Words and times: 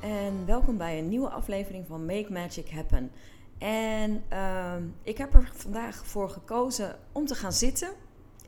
En 0.00 0.46
welkom 0.46 0.76
bij 0.76 0.98
een 0.98 1.08
nieuwe 1.08 1.28
aflevering 1.28 1.86
van 1.86 2.06
Make 2.06 2.32
Magic 2.32 2.70
Happen. 2.70 3.10
En 3.58 4.22
uh, 4.32 4.74
ik 5.02 5.18
heb 5.18 5.34
er 5.34 5.50
vandaag 5.54 6.06
voor 6.06 6.30
gekozen 6.30 6.96
om 7.12 7.26
te 7.26 7.34
gaan 7.34 7.52
zitten. 7.52 7.88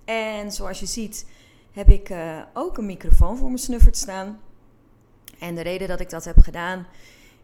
En 0.04 0.52
zoals 0.52 0.80
je 0.80 0.86
ziet 0.86 1.26
heb 1.72 1.88
ik 1.88 2.10
uh, 2.10 2.42
ook 2.52 2.78
een 2.78 2.86
microfoon 2.86 3.36
voor 3.36 3.46
mijn 3.46 3.58
snuffert 3.58 3.96
staan. 3.96 4.40
En 5.38 5.54
de 5.54 5.60
reden 5.60 5.88
dat 5.88 6.00
ik 6.00 6.10
dat 6.10 6.24
heb 6.24 6.38
gedaan 6.38 6.86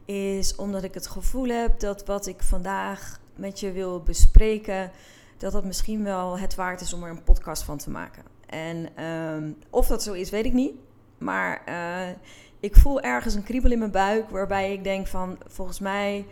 is 0.04 0.56
omdat 0.56 0.82
ik 0.82 0.94
het 0.94 1.06
gevoel 1.06 1.48
heb 1.48 1.80
dat 1.80 2.06
wat 2.06 2.26
ik 2.26 2.42
vandaag 2.42 3.20
met 3.36 3.60
je 3.60 3.72
wil 3.72 4.02
bespreken, 4.02 4.90
dat 5.36 5.52
dat 5.52 5.64
misschien 5.64 6.04
wel 6.04 6.38
het 6.38 6.54
waard 6.54 6.80
is 6.80 6.92
om 6.92 7.02
er 7.02 7.10
een 7.10 7.24
podcast 7.24 7.62
van 7.62 7.78
te 7.78 7.90
maken. 7.90 8.22
En 8.46 8.88
uh, 8.98 9.50
of 9.70 9.86
dat 9.86 10.02
zo 10.02 10.12
is, 10.12 10.30
weet 10.30 10.44
ik 10.44 10.52
niet. 10.52 10.74
Maar 11.18 11.62
uh, 11.68 12.16
ik 12.62 12.76
voel 12.76 13.00
ergens 13.00 13.34
een 13.34 13.42
kriebel 13.42 13.70
in 13.70 13.78
mijn 13.78 13.90
buik 13.90 14.30
waarbij 14.30 14.72
ik 14.72 14.84
denk 14.84 15.06
van 15.06 15.38
volgens 15.46 15.78
mij 15.78 16.26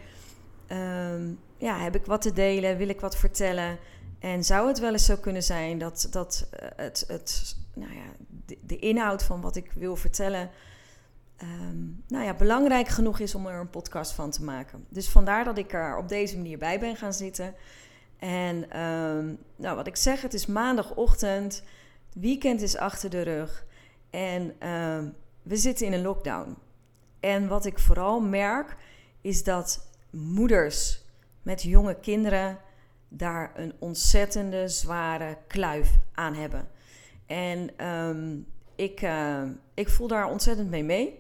um, 0.69 1.39
ja, 1.56 1.78
heb 1.78 1.95
ik 1.95 2.06
wat 2.06 2.23
te 2.23 2.33
delen, 2.33 2.77
wil 2.77 2.89
ik 2.89 3.00
wat 3.00 3.17
vertellen. 3.17 3.78
En 4.19 4.45
zou 4.45 4.69
het 4.69 4.78
wel 4.78 4.92
eens 4.92 5.05
zo 5.05 5.17
kunnen 5.17 5.42
zijn 5.42 5.78
dat, 5.78 6.08
dat 6.11 6.48
uh, 6.53 6.69
het, 6.77 7.05
het, 7.08 7.56
nou 7.75 7.92
ja, 7.95 8.03
de, 8.61 8.78
inhoud 8.78 9.23
van 9.23 9.41
wat 9.41 9.56
ik 9.56 9.73
wil 9.73 9.97
vertellen 9.97 10.51
um, 11.42 12.03
nou 12.08 12.25
ja, 12.25 12.34
belangrijk 12.34 12.89
genoeg 12.89 13.19
is 13.19 13.34
om 13.34 13.47
er 13.47 13.61
een 13.61 13.70
podcast 13.70 14.12
van 14.12 14.31
te 14.31 14.45
maken. 14.45 14.86
Dus 14.89 15.08
vandaar 15.08 15.45
dat 15.45 15.58
ik 15.58 15.73
er 15.73 15.97
op 15.97 16.08
deze 16.08 16.36
manier 16.36 16.58
bij 16.58 16.81
ben 16.81 16.97
gaan 16.97 17.14
zitten. 17.14 17.55
En 18.19 18.81
um, 18.81 19.39
nou, 19.56 19.77
wat 19.77 19.86
ik 19.86 19.97
zeg, 19.97 20.23
het 20.23 20.34
is 20.34 20.47
maandagochtend, 20.47 21.62
weekend 22.12 22.62
is 22.62 22.77
achter 22.77 23.11
de 23.11 23.23
rug. 23.23 23.64
En 24.11 24.55
we 25.51 25.56
zitten 25.56 25.87
in 25.87 25.93
een 25.93 26.03
lockdown. 26.03 26.56
En 27.20 27.48
wat 27.48 27.65
ik 27.65 27.79
vooral 27.79 28.20
merk 28.20 28.77
is 29.20 29.45
dat 29.45 29.91
moeders 30.11 31.05
met 31.42 31.62
jonge 31.62 32.01
kinderen 32.01 32.59
daar 33.09 33.53
een 33.55 33.75
ontzettende 33.79 34.69
zware 34.69 35.39
kluif 35.47 35.91
aan 36.15 36.34
hebben. 36.34 36.69
En 37.27 37.87
um, 37.87 38.47
ik, 38.75 39.03
uh, 39.03 39.42
ik 39.75 39.89
voel 39.89 40.09
daar 40.09 40.31
ontzettend 40.31 40.70
mee 40.70 40.84
mee. 40.84 41.19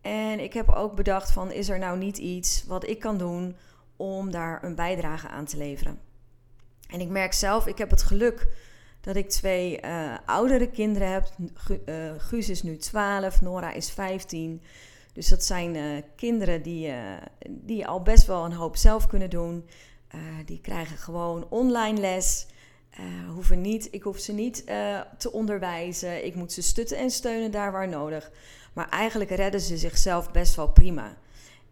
En 0.00 0.40
ik 0.40 0.52
heb 0.52 0.68
ook 0.68 0.94
bedacht 0.94 1.30
van 1.30 1.52
is 1.52 1.68
er 1.68 1.78
nou 1.78 1.98
niet 1.98 2.18
iets 2.18 2.64
wat 2.66 2.88
ik 2.88 2.98
kan 2.98 3.18
doen 3.18 3.56
om 3.96 4.30
daar 4.30 4.64
een 4.64 4.74
bijdrage 4.74 5.28
aan 5.28 5.44
te 5.44 5.56
leveren. 5.56 6.00
En 6.88 7.00
ik 7.00 7.08
merk 7.08 7.32
zelf, 7.32 7.66
ik 7.66 7.78
heb 7.78 7.90
het 7.90 8.02
geluk 8.02 8.48
dat 9.02 9.16
ik 9.16 9.28
twee 9.28 9.80
uh, 9.84 10.14
oudere 10.26 10.70
kinderen 10.70 11.12
heb. 11.12 11.28
Uh, 11.86 12.12
Guus 12.16 12.48
is 12.48 12.62
nu 12.62 12.76
12, 12.76 13.40
Nora 13.40 13.72
is 13.72 13.90
15. 13.90 14.62
Dus 15.12 15.28
dat 15.28 15.44
zijn 15.44 15.74
uh, 15.74 16.02
kinderen 16.16 16.62
die, 16.62 16.92
die 17.48 17.86
al 17.86 18.02
best 18.02 18.26
wel 18.26 18.44
een 18.44 18.52
hoop 18.52 18.76
zelf 18.76 19.06
kunnen 19.06 19.30
doen. 19.30 19.66
die 20.44 20.60
krijgen 20.60 20.96
gewoon 20.96 21.46
online 21.48 22.00
les. 22.00 22.46
hoeven 23.34 23.60
niet, 23.60 23.88
ik 23.90 24.02
hoef 24.02 24.18
ze 24.18 24.32
niet 24.32 24.66
te 25.18 25.32
onderwijzen. 25.32 26.24
Ik 26.24 26.34
moet 26.34 26.52
ze 26.52 26.62
stutten 26.62 26.98
en 26.98 27.10
steunen 27.10 27.50
daar 27.50 27.72
waar 27.72 27.88
nodig. 27.88 28.30
Maar 28.72 28.88
eigenlijk 28.88 29.30
redden 29.30 29.60
ze 29.60 29.76
zichzelf 29.76 30.30
best 30.30 30.54
wel 30.54 30.68
prima. 30.68 31.16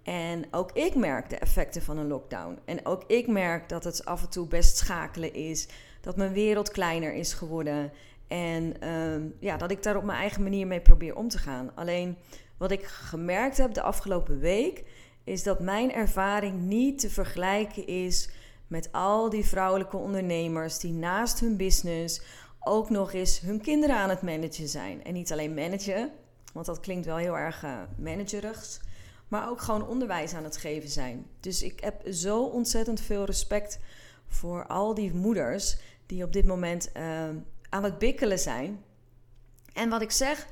En 0.02 0.44
ook 0.50 0.72
ik 0.72 0.94
merk 0.94 1.30
de 1.30 1.36
effecten 1.36 1.82
van 1.82 1.98
een 1.98 2.06
lockdown. 2.06 2.58
En 2.64 2.86
ook 2.86 3.04
ik 3.06 3.26
merk 3.26 3.68
dat 3.68 3.84
het 3.84 4.04
af 4.04 4.22
en 4.22 4.30
toe 4.30 4.47
best 4.47 4.76
schakelen 4.76 5.34
is 5.34 5.68
dat 6.00 6.16
mijn 6.16 6.32
wereld 6.32 6.70
kleiner 6.70 7.14
is 7.14 7.32
geworden. 7.32 7.92
En 8.28 8.74
uh, 8.84 9.30
ja, 9.38 9.56
dat 9.56 9.70
ik 9.70 9.82
daar 9.82 9.96
op 9.96 10.04
mijn 10.04 10.18
eigen 10.18 10.42
manier 10.42 10.66
mee 10.66 10.80
probeer 10.80 11.16
om 11.16 11.28
te 11.28 11.38
gaan. 11.38 11.70
Alleen 11.74 12.16
wat 12.56 12.70
ik 12.70 12.84
gemerkt 12.84 13.56
heb 13.56 13.74
de 13.74 13.82
afgelopen 13.82 14.38
week, 14.38 14.84
is 15.24 15.42
dat 15.42 15.60
mijn 15.60 15.92
ervaring 15.92 16.60
niet 16.60 16.98
te 16.98 17.10
vergelijken 17.10 17.86
is 17.86 18.30
met 18.66 18.92
al 18.92 19.30
die 19.30 19.44
vrouwelijke 19.44 19.96
ondernemers 19.96 20.78
die 20.78 20.92
naast 20.92 21.40
hun 21.40 21.56
business 21.56 22.20
ook 22.60 22.90
nog 22.90 23.12
eens 23.12 23.40
hun 23.40 23.60
kinderen 23.60 23.96
aan 23.96 24.08
het 24.08 24.22
managen 24.22 24.68
zijn. 24.68 25.04
En 25.04 25.12
niet 25.12 25.32
alleen 25.32 25.54
managen, 25.54 26.10
want 26.52 26.66
dat 26.66 26.80
klinkt 26.80 27.06
wel 27.06 27.16
heel 27.16 27.38
erg 27.38 27.64
uh, 27.64 27.78
managerigs, 27.96 28.80
maar 29.28 29.48
ook 29.48 29.60
gewoon 29.60 29.88
onderwijs 29.88 30.34
aan 30.34 30.44
het 30.44 30.56
geven 30.56 30.88
zijn. 30.88 31.26
Dus 31.40 31.62
ik 31.62 31.80
heb 31.80 32.12
zo 32.12 32.44
ontzettend 32.44 33.00
veel 33.00 33.24
respect 33.24 33.78
voor 34.28 34.66
al 34.66 34.94
die 34.94 35.14
moeders 35.14 35.76
die 36.10 36.25
op 36.25 36.32
dit 36.32 36.47
moment 36.47 36.91
uh, 36.97 37.03
aan 37.69 37.84
het 37.84 37.98
bikkelen 37.98 38.38
zijn. 38.38 38.84
En 39.72 39.88
wat 39.88 40.03
ik 40.03 40.10
zeg, 40.10 40.47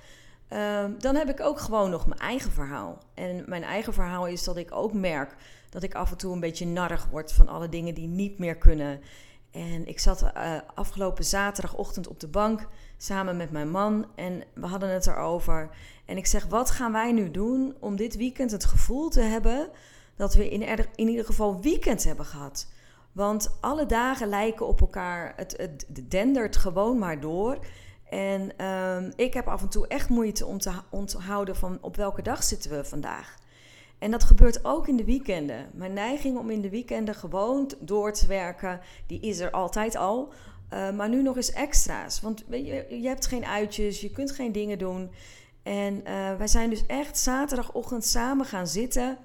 uh, 0.52 0.84
dan 0.98 1.14
heb 1.14 1.28
ik 1.28 1.40
ook 1.40 1.60
gewoon 1.60 1.90
nog 1.90 2.06
mijn 2.06 2.20
eigen 2.20 2.52
verhaal. 2.52 2.98
En 3.14 3.44
mijn 3.46 3.62
eigen 3.62 3.92
verhaal 3.92 4.26
is 4.26 4.44
dat 4.44 4.56
ik 4.56 4.72
ook 4.72 4.92
merk 4.92 5.34
dat 5.70 5.82
ik 5.82 5.94
af 5.94 6.10
en 6.10 6.16
toe 6.16 6.32
een 6.32 6.40
beetje 6.40 6.66
narrig 6.66 7.08
word 7.10 7.32
van 7.32 7.48
alle 7.48 7.68
dingen 7.68 7.94
die 7.94 8.08
niet 8.08 8.38
meer 8.38 8.56
kunnen. 8.56 9.00
En 9.50 9.86
ik 9.86 9.98
zat 10.00 10.22
uh, 10.22 10.56
afgelopen 10.74 11.24
zaterdagochtend 11.24 12.08
op 12.08 12.20
de 12.20 12.28
bank 12.28 12.68
samen 12.96 13.36
met 13.36 13.50
mijn 13.50 13.70
man 13.70 14.06
en 14.14 14.42
we 14.54 14.66
hadden 14.66 14.88
het 14.88 15.06
erover. 15.06 15.70
En 16.04 16.16
ik 16.16 16.26
zeg: 16.26 16.46
Wat 16.46 16.70
gaan 16.70 16.92
wij 16.92 17.12
nu 17.12 17.30
doen 17.30 17.76
om 17.80 17.96
dit 17.96 18.16
weekend 18.16 18.50
het 18.50 18.64
gevoel 18.64 19.08
te 19.08 19.20
hebben 19.20 19.68
dat 20.16 20.34
we 20.34 20.48
in, 20.48 20.62
in 20.94 21.08
ieder 21.08 21.24
geval 21.24 21.60
weekend 21.60 22.04
hebben 22.04 22.26
gehad? 22.26 22.66
Want 23.18 23.56
alle 23.60 23.86
dagen 23.86 24.28
lijken 24.28 24.66
op 24.66 24.80
elkaar. 24.80 25.32
Het, 25.36 25.54
het 25.56 26.10
dendert 26.10 26.56
gewoon 26.56 26.98
maar 26.98 27.20
door. 27.20 27.58
En 28.10 28.64
um, 28.66 29.12
ik 29.16 29.34
heb 29.34 29.48
af 29.48 29.62
en 29.62 29.68
toe 29.68 29.86
echt 29.86 30.08
moeite 30.08 30.46
om 30.46 30.58
te 30.58 30.72
onthouden 30.90 31.56
van 31.56 31.78
op 31.80 31.96
welke 31.96 32.22
dag 32.22 32.42
zitten 32.42 32.70
we 32.70 32.84
vandaag. 32.84 33.36
En 33.98 34.10
dat 34.10 34.24
gebeurt 34.24 34.64
ook 34.64 34.88
in 34.88 34.96
de 34.96 35.04
weekenden. 35.04 35.70
Mijn 35.72 35.92
neiging 35.92 36.38
om 36.38 36.50
in 36.50 36.60
de 36.60 36.70
weekenden 36.70 37.14
gewoon 37.14 37.70
door 37.80 38.12
te 38.12 38.26
werken, 38.26 38.80
die 39.06 39.20
is 39.20 39.38
er 39.38 39.50
altijd 39.50 39.96
al. 39.96 40.32
Uh, 40.72 40.90
maar 40.90 41.08
nu 41.08 41.22
nog 41.22 41.36
eens 41.36 41.52
extra's. 41.52 42.20
Want 42.20 42.44
je, 42.50 42.86
je 42.88 43.08
hebt 43.08 43.26
geen 43.26 43.44
uitjes, 43.44 44.00
je 44.00 44.10
kunt 44.10 44.30
geen 44.30 44.52
dingen 44.52 44.78
doen. 44.78 45.10
En 45.62 45.94
uh, 45.94 46.36
wij 46.36 46.48
zijn 46.48 46.70
dus 46.70 46.86
echt 46.86 47.18
zaterdagochtend 47.18 48.04
samen 48.04 48.46
gaan 48.46 48.66
zitten. 48.66 49.18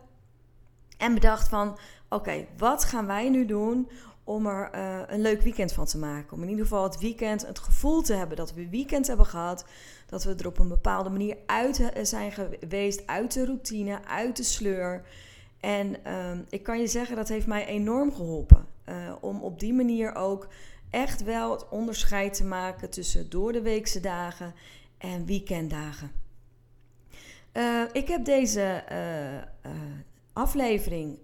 En 0.97 1.13
bedacht 1.13 1.47
van, 1.47 1.77
oké, 2.13 2.45
wat 2.57 2.83
gaan 2.83 3.05
wij 3.05 3.29
nu 3.29 3.45
doen 3.45 3.89
om 4.23 4.45
er 4.47 4.69
uh, 4.75 4.99
een 5.07 5.21
leuk 5.21 5.41
weekend 5.41 5.73
van 5.73 5.85
te 5.85 5.97
maken? 5.97 6.37
Om 6.37 6.43
in 6.43 6.49
ieder 6.49 6.63
geval 6.65 6.83
het 6.83 6.99
weekend 6.99 7.47
het 7.47 7.59
gevoel 7.59 8.01
te 8.01 8.13
hebben 8.13 8.37
dat 8.37 8.53
we 8.53 8.69
weekend 8.69 9.07
hebben 9.07 9.25
gehad. 9.25 9.65
Dat 10.05 10.23
we 10.23 10.35
er 10.35 10.47
op 10.47 10.59
een 10.59 10.67
bepaalde 10.67 11.09
manier 11.09 11.37
uit 11.45 11.91
zijn 12.01 12.31
geweest, 12.31 13.07
uit 13.07 13.33
de 13.33 13.45
routine, 13.45 14.05
uit 14.05 14.37
de 14.37 14.43
sleur. 14.43 15.05
En 15.59 15.95
uh, 16.07 16.31
ik 16.49 16.63
kan 16.63 16.79
je 16.79 16.87
zeggen, 16.87 17.15
dat 17.15 17.27
heeft 17.27 17.47
mij 17.47 17.65
enorm 17.65 18.13
geholpen. 18.13 18.65
Uh, 18.89 18.95
om 19.21 19.41
op 19.41 19.59
die 19.59 19.73
manier 19.73 20.15
ook 20.15 20.47
echt 20.89 21.23
wel 21.23 21.51
het 21.51 21.69
onderscheid 21.69 22.33
te 22.33 22.45
maken 22.45 22.89
tussen 22.89 23.29
door 23.29 23.51
de 23.51 23.61
weekse 23.61 23.99
dagen 23.99 24.53
en 24.97 25.25
weekenddagen. 25.25 26.11
Ik 27.91 28.07
heb 28.07 28.25
deze 28.25 28.83
aflevering 30.33 31.19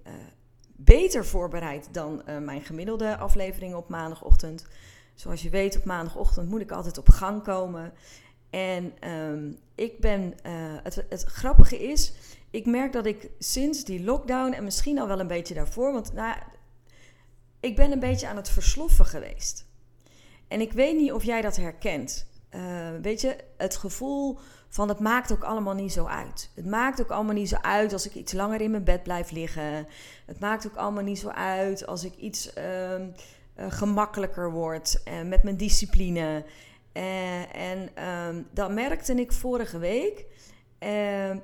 beter 0.84 1.26
voorbereid 1.26 1.88
dan 1.92 2.22
uh, 2.30 2.38
mijn 2.38 2.62
gemiddelde 2.62 3.18
aflevering 3.18 3.76
op 3.76 3.90
maandagochtend. 3.90 4.66
Zoals 5.16 5.42
je 5.42 5.50
weet, 5.50 5.78
op 5.78 5.84
maandagochtend 5.84 6.50
moet 6.50 6.62
ik 6.62 6.72
altijd 6.72 6.98
op 6.98 7.10
gang 7.10 7.44
komen. 7.44 7.94
En 8.50 9.10
um, 9.10 9.58
ik 9.76 10.00
ben, 10.00 10.22
uh, 10.46 10.52
het, 10.84 11.06
het, 11.10 11.24
grappige 11.24 11.80
is, 11.80 12.14
ik 12.50 12.66
merk 12.66 12.94
dat 12.94 13.06
ik 13.06 13.30
sinds 13.40 13.84
die 13.84 14.04
lockdown 14.04 14.52
en 14.52 14.64
misschien 14.64 15.00
al 15.00 15.08
wel 15.08 15.20
een 15.20 15.28
beetje 15.28 15.54
daarvoor, 15.54 15.94
want 15.94 16.14
nou, 16.14 16.36
ik 17.60 17.76
ben 17.76 17.92
een 17.92 18.00
beetje 18.00 18.28
aan 18.28 18.36
het 18.36 18.50
versloffen 18.50 19.06
geweest. 19.06 19.66
En 20.48 20.62
ik 20.62 20.72
weet 20.72 20.98
niet 20.98 21.12
of 21.12 21.24
jij 21.24 21.42
dat 21.42 21.56
herkent. 21.56 22.28
Uh, 22.56 22.90
weet 23.02 23.22
je, 23.22 23.36
het 23.58 23.76
gevoel 23.76 24.40
van 24.70 24.90
het 24.90 25.00
maakt 25.00 25.32
ook 25.32 25.44
allemaal 25.44 25.74
niet 25.74 25.92
zo 25.92 26.06
uit. 26.06 26.52
Het 26.56 26.66
maakt 26.66 27.02
ook 27.02 27.10
allemaal 27.10 27.34
niet 27.34 27.50
zo 27.50 27.56
uit 27.62 27.94
als 27.94 28.06
ik 28.06 28.16
iets 28.16 28.34
langer 28.34 28.62
in 28.62 28.72
mijn 28.72 28.84
bed 28.84 29.04
blijf 29.04 29.32
liggen. 29.32 29.88
Het 30.26 30.40
maakt 30.40 30.68
ook 30.68 30.76
allemaal 30.76 31.04
niet 31.04 31.20
zo 31.20 31.30
uit 31.30 31.88
als 31.88 32.04
ik 32.04 32.16
iets 32.16 32.58
uh, 32.58 33.00
uh, 33.00 33.06
gemakkelijker 33.56 34.52
word 34.52 35.02
uh, 35.08 35.22
met 35.22 35.44
mijn 35.44 35.58
discipline. 35.58 36.46
Uh, 36.94 37.56
en 37.56 38.08
um, 38.08 38.48
dan 38.52 38.74
merkte 38.74 39.14
ik 39.14 39.32
vorige 39.32 39.78
week 39.78 40.26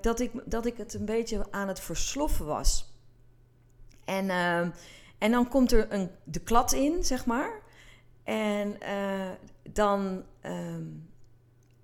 dat, 0.01 0.19
ik, 0.19 0.31
dat 0.45 0.65
ik 0.65 0.77
het 0.77 0.93
een 0.93 1.05
beetje 1.05 1.45
aan 1.51 1.67
het 1.67 1.79
versloffen 1.79 2.45
was. 2.45 2.93
En, 4.05 4.25
uh, 4.25 4.59
en 5.17 5.31
dan 5.31 5.47
komt 5.47 5.71
er 5.71 5.93
een, 5.93 6.09
de 6.23 6.39
klad 6.39 6.73
in, 6.73 7.03
zeg 7.03 7.25
maar. 7.25 7.61
En 8.23 8.77
dan, 9.73 10.23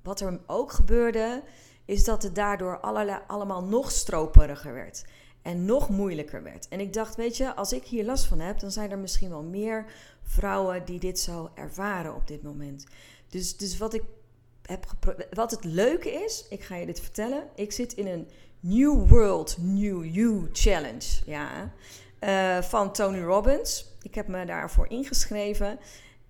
wat 0.04 0.20
er 0.20 0.40
ook 0.48 0.72
gebeurde, 0.72 1.44
is 1.86 2.04
dat 2.04 2.24
het 2.24 2.36
daardoor 2.36 2.80
allerlei, 2.80 3.20
allemaal 3.28 3.64
nog 3.64 3.92
stroperiger 3.92 4.74
werd. 4.74 5.06
En 5.42 5.66
nog 5.66 5.90
moeilijker 5.90 6.44
werd. 6.44 6.68
En 6.68 6.80
ik 6.80 6.94
dacht, 6.94 7.16
weet 7.16 7.38
je, 7.38 7.56
als 7.56 7.74
ik 7.74 7.84
hier 7.84 8.06
last 8.06 8.26
van 8.26 8.40
heb, 8.40 8.60
dan 8.60 8.72
zijn 8.72 8.92
er 8.92 9.00
misschien 9.00 9.30
wel 9.30 9.44
meer 9.44 9.86
vrouwen 10.24 10.86
die 10.86 11.00
dit 11.00 11.20
zo 11.20 11.52
ervaren 11.56 12.16
op 12.16 12.28
dit 12.28 12.44
moment. 12.44 12.86
Dus, 13.30 13.58
dus 13.58 13.78
wat 13.78 13.94
ik 13.94 14.04
heb 14.66 14.86
wat 15.34 15.52
het 15.52 15.64
leuke 15.64 16.12
is, 16.12 16.46
ik 16.50 16.64
ga 16.64 16.76
je 16.76 16.86
dit 16.86 17.00
vertellen. 17.00 17.44
Ik 17.56 17.72
zit 17.72 17.94
in 17.94 18.08
een 18.08 18.28
New 18.60 19.10
World 19.10 19.58
New 19.60 20.06
You 20.06 20.50
Challenge. 20.52 21.22
Ja. 21.26 21.74
Uh, 22.20 22.62
van 22.62 22.94
Tony 22.94 23.22
Robbins. 23.22 23.86
Ik 24.02 24.16
heb 24.16 24.28
me 24.28 24.46
daarvoor 24.46 24.90
ingeschreven. 24.90 25.80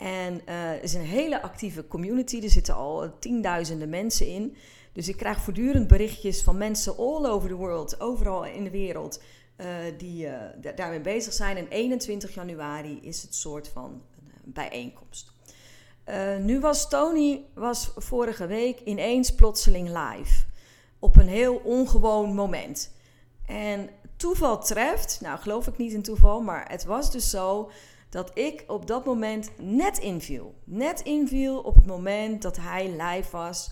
En 0.01 0.41
het 0.45 0.83
is 0.83 0.93
een 0.93 1.01
hele 1.01 1.41
actieve 1.41 1.87
community. 1.87 2.41
Er 2.43 2.49
zitten 2.49 2.75
al 2.75 3.19
tienduizenden 3.19 3.89
mensen 3.89 4.27
in. 4.27 4.55
Dus 4.93 5.07
ik 5.07 5.17
krijg 5.17 5.41
voortdurend 5.41 5.87
berichtjes 5.87 6.43
van 6.43 6.57
mensen 6.57 6.97
all 6.97 7.25
over 7.25 7.49
the 7.49 7.55
world, 7.55 7.99
overal 7.99 8.45
in 8.45 8.63
de 8.63 8.69
wereld, 8.69 9.21
uh, 9.57 9.67
die 9.97 10.25
uh, 10.25 10.33
daarmee 10.75 11.01
bezig 11.01 11.33
zijn. 11.33 11.57
En 11.57 11.67
21 11.67 12.33
januari 12.33 12.99
is 13.01 13.21
het 13.21 13.35
soort 13.35 13.67
van 13.67 14.01
bijeenkomst. 14.43 15.31
Nu 16.39 16.59
was 16.59 16.89
Tony 16.89 17.45
was 17.53 17.91
vorige 17.95 18.47
week 18.47 18.79
ineens 18.79 19.35
plotseling 19.35 19.87
live. 19.87 20.45
Op 20.99 21.15
een 21.15 21.27
heel 21.27 21.55
ongewoon 21.55 22.33
moment. 22.33 22.91
En 23.45 23.89
toeval 24.15 24.63
treft, 24.63 25.19
nou 25.21 25.39
geloof 25.39 25.67
ik 25.67 25.77
niet 25.77 25.93
in 25.93 26.01
toeval, 26.01 26.41
maar 26.41 26.65
het 26.69 26.85
was 26.85 27.11
dus 27.11 27.29
zo 27.29 27.71
dat 28.11 28.31
ik 28.33 28.63
op 28.67 28.87
dat 28.87 29.05
moment 29.05 29.51
net 29.57 29.97
inviel. 29.97 30.55
Net 30.63 31.01
inviel 31.01 31.59
op 31.59 31.75
het 31.75 31.85
moment 31.85 32.41
dat 32.41 32.57
hij 32.57 32.89
live 33.01 33.31
was. 33.31 33.71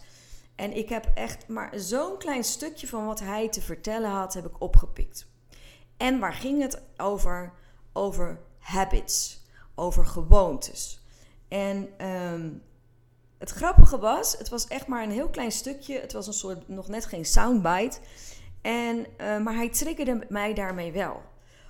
En 0.56 0.78
ik 0.78 0.90
heb 0.90 1.12
echt 1.14 1.48
maar 1.48 1.72
zo'n 1.76 2.18
klein 2.18 2.44
stukje 2.44 2.88
van 2.88 3.06
wat 3.06 3.20
hij 3.20 3.50
te 3.50 3.62
vertellen 3.62 4.10
had, 4.10 4.34
heb 4.34 4.46
ik 4.46 4.62
opgepikt. 4.62 5.28
En 5.98 6.20
waar 6.20 6.34
ging 6.34 6.62
het 6.62 6.82
over? 6.98 7.54
Over 7.94 8.40
habits, 8.60 9.46
over 9.76 10.06
gewoontes. 10.06 11.04
En 11.48 12.06
um, 12.08 12.62
het 13.38 13.50
grappige 13.50 14.00
was, 14.00 14.38
het 14.38 14.50
was 14.50 14.68
echt 14.68 14.88
maar 14.88 15.04
een 15.04 15.12
heel 15.12 15.30
klein 15.30 15.52
stukje. 15.52 16.00
Het 16.00 16.14
was 16.14 16.28
een 16.28 16.34
soort, 16.34 16.68
nog 16.68 16.88
net 16.88 17.06
geen 17.06 17.26
soundbite. 17.26 18.00
En, 18.62 18.98
uh, 18.98 19.38
maar 19.38 19.56
hij 19.56 19.70
triggerde 19.70 20.26
mij 20.30 20.54
daarmee 20.54 20.92
wel. 20.92 21.22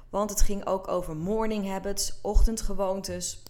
Want 0.10 0.30
het 0.30 0.42
ging 0.42 0.66
ook 0.66 0.88
over 0.88 1.16
morning 1.16 1.68
habits, 1.68 2.20
ochtendgewoontes. 2.22 3.44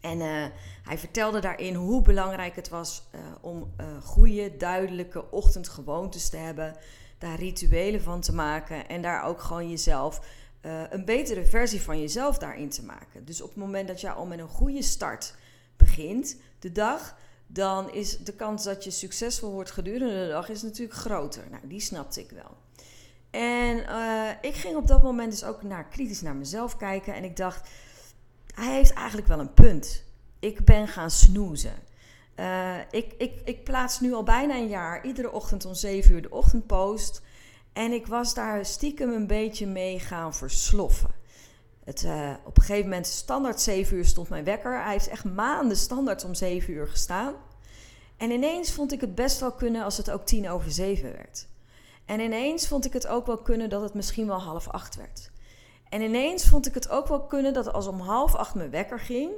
En 0.00 0.18
uh, 0.18 0.44
hij 0.82 0.98
vertelde 0.98 1.40
daarin 1.40 1.74
hoe 1.74 2.02
belangrijk 2.02 2.56
het 2.56 2.68
was 2.68 3.02
uh, 3.14 3.20
om 3.40 3.74
goede, 4.02 4.56
duidelijke 4.56 5.30
ochtendgewoontes 5.30 6.28
te 6.28 6.36
hebben. 6.36 6.76
Daar 7.18 7.38
rituelen 7.38 8.02
van 8.02 8.20
te 8.20 8.34
maken. 8.34 8.88
En 8.88 9.02
daar 9.02 9.24
ook 9.24 9.40
gewoon 9.40 9.70
jezelf 9.70 10.42
een 10.90 11.04
betere 11.04 11.46
versie 11.46 11.82
van 11.82 12.00
jezelf 12.00 12.38
daarin 12.38 12.68
te 12.68 12.84
maken. 12.84 13.24
Dus 13.24 13.40
op 13.40 13.48
het 13.48 13.56
moment 13.56 13.88
dat 13.88 14.00
jij 14.00 14.10
al 14.10 14.26
met 14.26 14.38
een 14.38 14.48
goede 14.48 14.82
start 14.82 15.34
begint, 15.76 16.36
de 16.58 16.72
dag, 16.72 17.16
dan 17.46 17.92
is 17.92 18.18
de 18.18 18.34
kans 18.34 18.64
dat 18.64 18.84
je 18.84 18.90
succesvol 18.90 19.50
wordt 19.50 19.70
gedurende 19.70 20.24
de 20.24 20.28
dag 20.28 20.48
is 20.48 20.62
natuurlijk 20.62 20.98
groter. 20.98 21.44
Nou, 21.50 21.66
die 21.66 21.80
snapte 21.80 22.20
ik 22.20 22.30
wel. 22.30 22.56
En 23.34 23.76
uh, 23.76 24.28
ik 24.40 24.54
ging 24.54 24.76
op 24.76 24.86
dat 24.86 25.02
moment 25.02 25.30
dus 25.30 25.44
ook 25.44 25.62
naar, 25.62 25.84
kritisch 25.88 26.20
naar 26.20 26.36
mezelf 26.36 26.76
kijken 26.76 27.14
en 27.14 27.24
ik 27.24 27.36
dacht, 27.36 27.68
hij 28.54 28.74
heeft 28.74 28.92
eigenlijk 28.92 29.28
wel 29.28 29.38
een 29.38 29.54
punt. 29.54 30.04
Ik 30.38 30.64
ben 30.64 30.88
gaan 30.88 31.10
snoezen. 31.10 31.74
Uh, 32.36 32.78
ik, 32.90 33.14
ik, 33.18 33.40
ik 33.44 33.64
plaats 33.64 34.00
nu 34.00 34.12
al 34.12 34.22
bijna 34.22 34.54
een 34.54 34.68
jaar 34.68 35.06
iedere 35.06 35.32
ochtend 35.32 35.64
om 35.64 35.74
7 35.74 36.12
uur 36.12 36.22
de 36.22 36.30
ochtendpost. 36.30 37.22
En 37.72 37.92
ik 37.92 38.06
was 38.06 38.34
daar 38.34 38.64
stiekem 38.64 39.12
een 39.12 39.26
beetje 39.26 39.66
mee 39.66 40.00
gaan 40.00 40.34
versloffen. 40.34 41.10
Het, 41.84 42.02
uh, 42.02 42.32
op 42.44 42.56
een 42.56 42.62
gegeven 42.62 42.88
moment, 42.88 43.06
standaard 43.06 43.60
7 43.60 43.96
uur 43.96 44.04
stond 44.04 44.28
mijn 44.28 44.44
wekker. 44.44 44.82
Hij 44.82 44.92
heeft 44.92 45.08
echt 45.08 45.24
maanden 45.24 45.76
standaard 45.76 46.24
om 46.24 46.34
7 46.34 46.74
uur 46.74 46.88
gestaan. 46.88 47.34
En 48.16 48.30
ineens 48.30 48.72
vond 48.72 48.92
ik 48.92 49.00
het 49.00 49.14
best 49.14 49.40
wel 49.40 49.52
kunnen 49.52 49.84
als 49.84 49.96
het 49.96 50.10
ook 50.10 50.26
tien 50.26 50.48
over 50.50 50.70
7 50.70 51.12
werd. 51.12 51.46
En 52.04 52.20
ineens 52.20 52.68
vond 52.68 52.84
ik 52.84 52.92
het 52.92 53.06
ook 53.06 53.26
wel 53.26 53.38
kunnen 53.38 53.70
dat 53.70 53.82
het 53.82 53.94
misschien 53.94 54.26
wel 54.26 54.40
half 54.40 54.68
acht 54.68 54.96
werd. 54.96 55.30
En 55.88 56.02
ineens 56.02 56.44
vond 56.48 56.66
ik 56.66 56.74
het 56.74 56.88
ook 56.88 57.08
wel 57.08 57.26
kunnen 57.26 57.52
dat 57.52 57.72
als 57.72 57.86
om 57.86 58.00
half 58.00 58.34
acht 58.34 58.54
mijn 58.54 58.70
wekker 58.70 59.00
ging, 59.00 59.30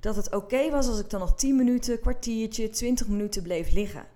dat 0.00 0.16
het 0.16 0.34
oké 0.34 0.70
was 0.70 0.88
als 0.88 0.98
ik 0.98 1.10
dan 1.10 1.20
nog 1.20 1.34
10 1.34 1.56
minuten, 1.56 2.00
kwartiertje, 2.00 2.70
20 2.70 3.08
minuten 3.08 3.42
bleef 3.42 3.72
liggen. 3.72 4.06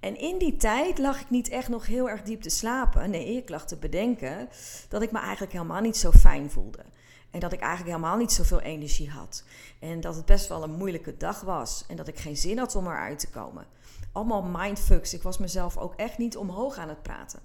En 0.00 0.18
in 0.18 0.38
die 0.38 0.56
tijd 0.56 0.98
lag 0.98 1.20
ik 1.20 1.30
niet 1.30 1.48
echt 1.48 1.68
nog 1.68 1.86
heel 1.86 2.08
erg 2.08 2.22
diep 2.22 2.42
te 2.42 2.50
slapen. 2.50 3.10
Nee, 3.10 3.36
ik 3.36 3.48
lag 3.48 3.66
te 3.66 3.76
bedenken 3.76 4.48
dat 4.88 5.02
ik 5.02 5.12
me 5.12 5.18
eigenlijk 5.18 5.52
helemaal 5.52 5.80
niet 5.80 5.96
zo 5.96 6.10
fijn 6.10 6.50
voelde. 6.50 6.84
En 7.30 7.40
dat 7.40 7.52
ik 7.52 7.60
eigenlijk 7.60 7.96
helemaal 7.96 8.18
niet 8.18 8.32
zoveel 8.32 8.60
energie 8.60 9.10
had. 9.10 9.44
En 9.78 10.00
dat 10.00 10.14
het 10.14 10.24
best 10.24 10.48
wel 10.48 10.62
een 10.62 10.76
moeilijke 10.76 11.16
dag 11.16 11.40
was. 11.40 11.84
En 11.88 11.96
dat 11.96 12.08
ik 12.08 12.18
geen 12.18 12.36
zin 12.36 12.58
had 12.58 12.74
om 12.74 12.86
eruit 12.86 13.18
te 13.18 13.28
komen. 13.28 13.66
Allemaal 14.16 14.42
mindfucks. 14.42 15.14
Ik 15.14 15.22
was 15.22 15.38
mezelf 15.38 15.76
ook 15.76 15.94
echt 15.94 16.18
niet 16.18 16.36
omhoog 16.36 16.76
aan 16.76 16.88
het 16.88 17.02
praten. 17.02 17.40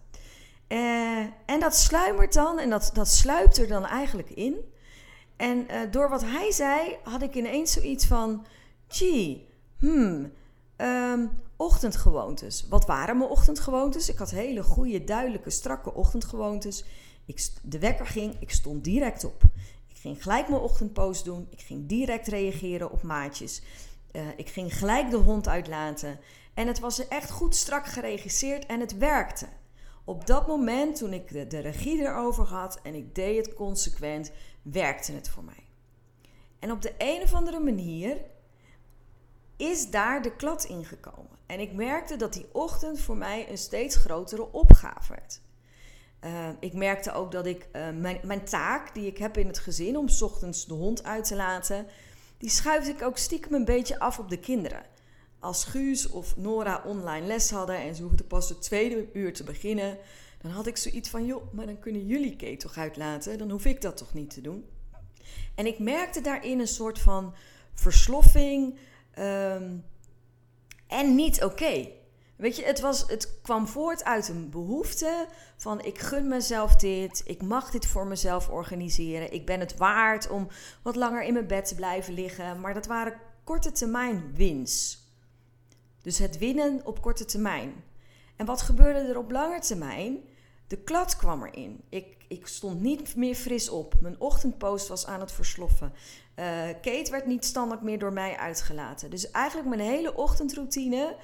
Uh, 0.68 1.20
en 1.46 1.60
dat 1.60 1.76
sluimert 1.76 2.34
dan 2.34 2.60
en 2.60 2.70
dat, 2.70 2.92
dat 2.94 3.08
sluipt 3.08 3.58
er 3.58 3.68
dan 3.68 3.86
eigenlijk 3.86 4.30
in. 4.30 4.56
En 5.36 5.58
uh, 5.72 5.80
door 5.92 6.10
wat 6.10 6.22
hij 6.22 6.52
zei, 6.52 6.98
had 7.04 7.22
ik 7.22 7.36
ineens 7.36 7.72
zoiets 7.72 8.06
van: 8.06 8.46
gee, 8.88 9.48
hmm, 9.78 10.32
um, 10.78 11.32
ochtendgewoontes. 11.56 12.66
Wat 12.70 12.86
waren 12.86 13.18
mijn 13.18 13.30
ochtendgewoontes? 13.30 14.10
Ik 14.10 14.18
had 14.18 14.30
hele 14.30 14.64
goede, 14.64 15.04
duidelijke, 15.04 15.50
strakke 15.50 15.94
ochtendgewoontes. 15.94 16.86
Ik, 17.26 17.50
de 17.64 17.80
wekker 17.80 18.08
ging, 18.08 18.36
ik 18.40 18.52
stond 18.52 18.84
direct 18.84 19.24
op. 19.24 19.44
Ik 19.88 19.98
ging 19.98 20.24
gelijk 20.24 20.50
mijn 20.50 20.62
ochtendpost 20.62 21.26
doen. 21.26 21.48
Ik 21.50 21.62
ging 21.62 21.88
direct 21.88 22.28
reageren 22.28 22.92
op 22.92 23.04
maatjes. 23.04 23.62
Uh, 24.12 24.22
ik 24.36 24.50
ging 24.50 24.78
gelijk 24.78 25.10
de 25.10 25.18
hond 25.18 25.48
uitlaten. 25.48 26.20
En 26.54 26.68
het 26.68 26.80
was 26.80 27.08
echt 27.08 27.32
goed 27.32 27.56
strak 27.56 27.86
geregisseerd 27.86 28.66
en 28.66 28.80
het 28.80 28.98
werkte. 28.98 29.48
Op 30.04 30.28
dat 30.28 30.48
moment, 30.48 30.96
toen 30.96 31.14
ik 31.14 31.50
de, 31.50 31.60
regie 31.60 32.02
erover 32.02 32.46
had 32.46 32.80
en 32.84 32.96
ik 32.96 33.16
deed 33.16 33.46
het 33.46 33.56
consequent, 33.56 34.32
werkte 34.62 35.12
het 35.12 35.30
voor 35.30 35.44
mij. 35.44 35.68
En 36.60 36.72
op 36.72 36.82
de 36.82 36.94
een 36.98 37.22
of 37.22 37.34
andere 37.34 37.60
manier 37.60 38.18
is 39.58 39.90
daar 39.90 40.22
de 40.22 40.36
klad 40.36 40.64
ingekomen. 40.64 41.38
En 41.46 41.60
ik 41.60 41.74
merkte 41.74 42.16
dat 42.16 42.34
die 42.34 42.46
ochtend 42.52 43.00
voor 43.00 43.18
mij 43.18 43.50
een 43.50 43.58
steeds 43.58 43.96
grotere 43.96 44.52
opgave 44.52 45.14
werd. 45.14 45.42
Uh, 46.26 46.50
ik 46.60 46.74
merkte 46.74 47.12
ook 47.12 47.32
dat 47.32 47.46
ik 47.46 47.68
uh, 47.74 47.90
mijn, 47.90 48.20
mijn, 48.24 48.46
taak 48.46 48.94
die 48.94 49.08
ik 49.08 49.18
heb 49.18 49.38
in 49.38 49.48
het 49.48 49.60
gezin 49.60 49.98
om 49.98 50.08
ochtends 50.20 50.66
de 50.66 50.74
hond 50.74 51.04
uit 51.04 51.26
te 51.26 51.36
laten, 51.36 51.88
die 52.38 52.50
schuifde 52.50 52.92
ik 52.92 53.02
ook 53.02 53.18
stiekem 53.18 53.54
een 53.54 53.66
beetje 53.66 54.00
af 54.00 54.20
op 54.20 54.30
de 54.30 54.40
kinderen. 54.40 54.84
Als 55.42 55.64
Guus 55.64 56.10
of 56.10 56.38
Nora 56.38 56.84
online 56.86 57.28
les 57.28 57.52
hadden 57.52 57.78
en 57.78 57.96
ze 57.96 58.04
hoefden 58.04 58.28
pas 58.28 58.50
het 58.50 58.62
tweede 58.62 59.08
uur 59.14 59.34
te 59.34 59.44
beginnen, 59.44 59.98
dan 60.42 60.52
had 60.52 60.68
ik 60.68 60.78
zoiets 60.78 61.10
van: 61.10 61.26
joh, 61.26 61.54
maar 61.54 61.66
dan 61.66 61.80
kunnen 61.80 62.06
jullie 62.06 62.36
Kate 62.36 62.58
toch 62.58 62.78
uitlaten, 62.78 63.38
dan 63.38 63.50
hoef 63.50 63.66
ik 63.66 63.82
dat 63.82 63.98
toch 63.98 64.14
niet 64.14 64.30
te 64.30 64.42
doen. 64.42 64.66
En 65.56 65.66
ik 65.66 65.80
merkte 65.80 66.22
daarin 66.22 66.60
een 66.60 66.68
soort 66.68 67.00
van 67.00 67.34
versloffing, 67.74 68.78
Um, 69.20 69.84
en 70.88 71.16
niet 71.16 71.44
oké. 71.44 71.90
Weet 72.36 72.56
je, 72.56 72.64
het, 72.64 72.80
was, 72.80 73.04
het 73.08 73.42
kwam 73.42 73.68
voort 73.68 74.04
uit 74.04 74.28
een 74.28 74.50
behoefte 74.50 75.28
van 75.58 75.86
ik 75.86 76.00
gun 76.00 76.28
mezelf 76.28 76.76
dit, 76.76 77.22
ik 77.26 77.42
mag 77.42 77.72
dit 77.72 77.86
voor 77.86 78.08
mezelf 78.08 78.50
organiseren, 78.50 79.34
ik 79.34 79.46
ben 79.46 79.60
het 79.60 79.78
waard 79.78 80.30
om 80.30 80.48
wat 80.82 80.96
langer 80.96 81.24
in 81.24 81.34
mijn 81.34 81.48
bed 81.48 81.68
te 81.68 81.76
blijven 81.76 82.14
liggen. 82.14 82.60
Maar 82.60 82.74
dat 82.74 82.86
waren 82.86 83.20
korte 83.44 83.72
termijn 83.72 84.32
wins. 84.34 85.01
Dus 86.02 86.18
het 86.18 86.38
winnen 86.38 86.82
op 86.86 87.02
korte 87.02 87.26
termijn. 87.26 87.84
En 88.36 88.46
wat 88.46 88.62
gebeurde 88.62 89.00
er 89.00 89.18
op 89.18 89.32
lange 89.32 89.60
termijn? 89.60 90.18
De 90.68 90.78
klad 90.78 91.16
kwam 91.16 91.44
erin. 91.44 91.82
Ik, 91.90 92.16
ik 92.28 92.48
stond 92.48 92.82
niet 92.82 93.16
meer 93.16 93.36
fris 93.36 93.70
op. 93.70 93.94
Mijn 94.00 94.20
ochtendpost 94.20 94.88
was 94.88 95.06
aan 95.06 95.20
het 95.20 95.32
versloffen. 95.32 95.94
Uh, 96.36 96.46
Kate 96.82 97.12
werd 97.12 97.26
niet 97.26 97.46
standaard 97.46 97.82
meer 97.82 98.00
door 98.00 98.14
mij 98.14 98.38
uitgelaten. 98.38 99.10
Dus 99.10 99.32
eigenlijk 99.32 99.70
mijn 99.70 99.90
hele 99.90 100.16
ochtendroutine, 100.16 101.16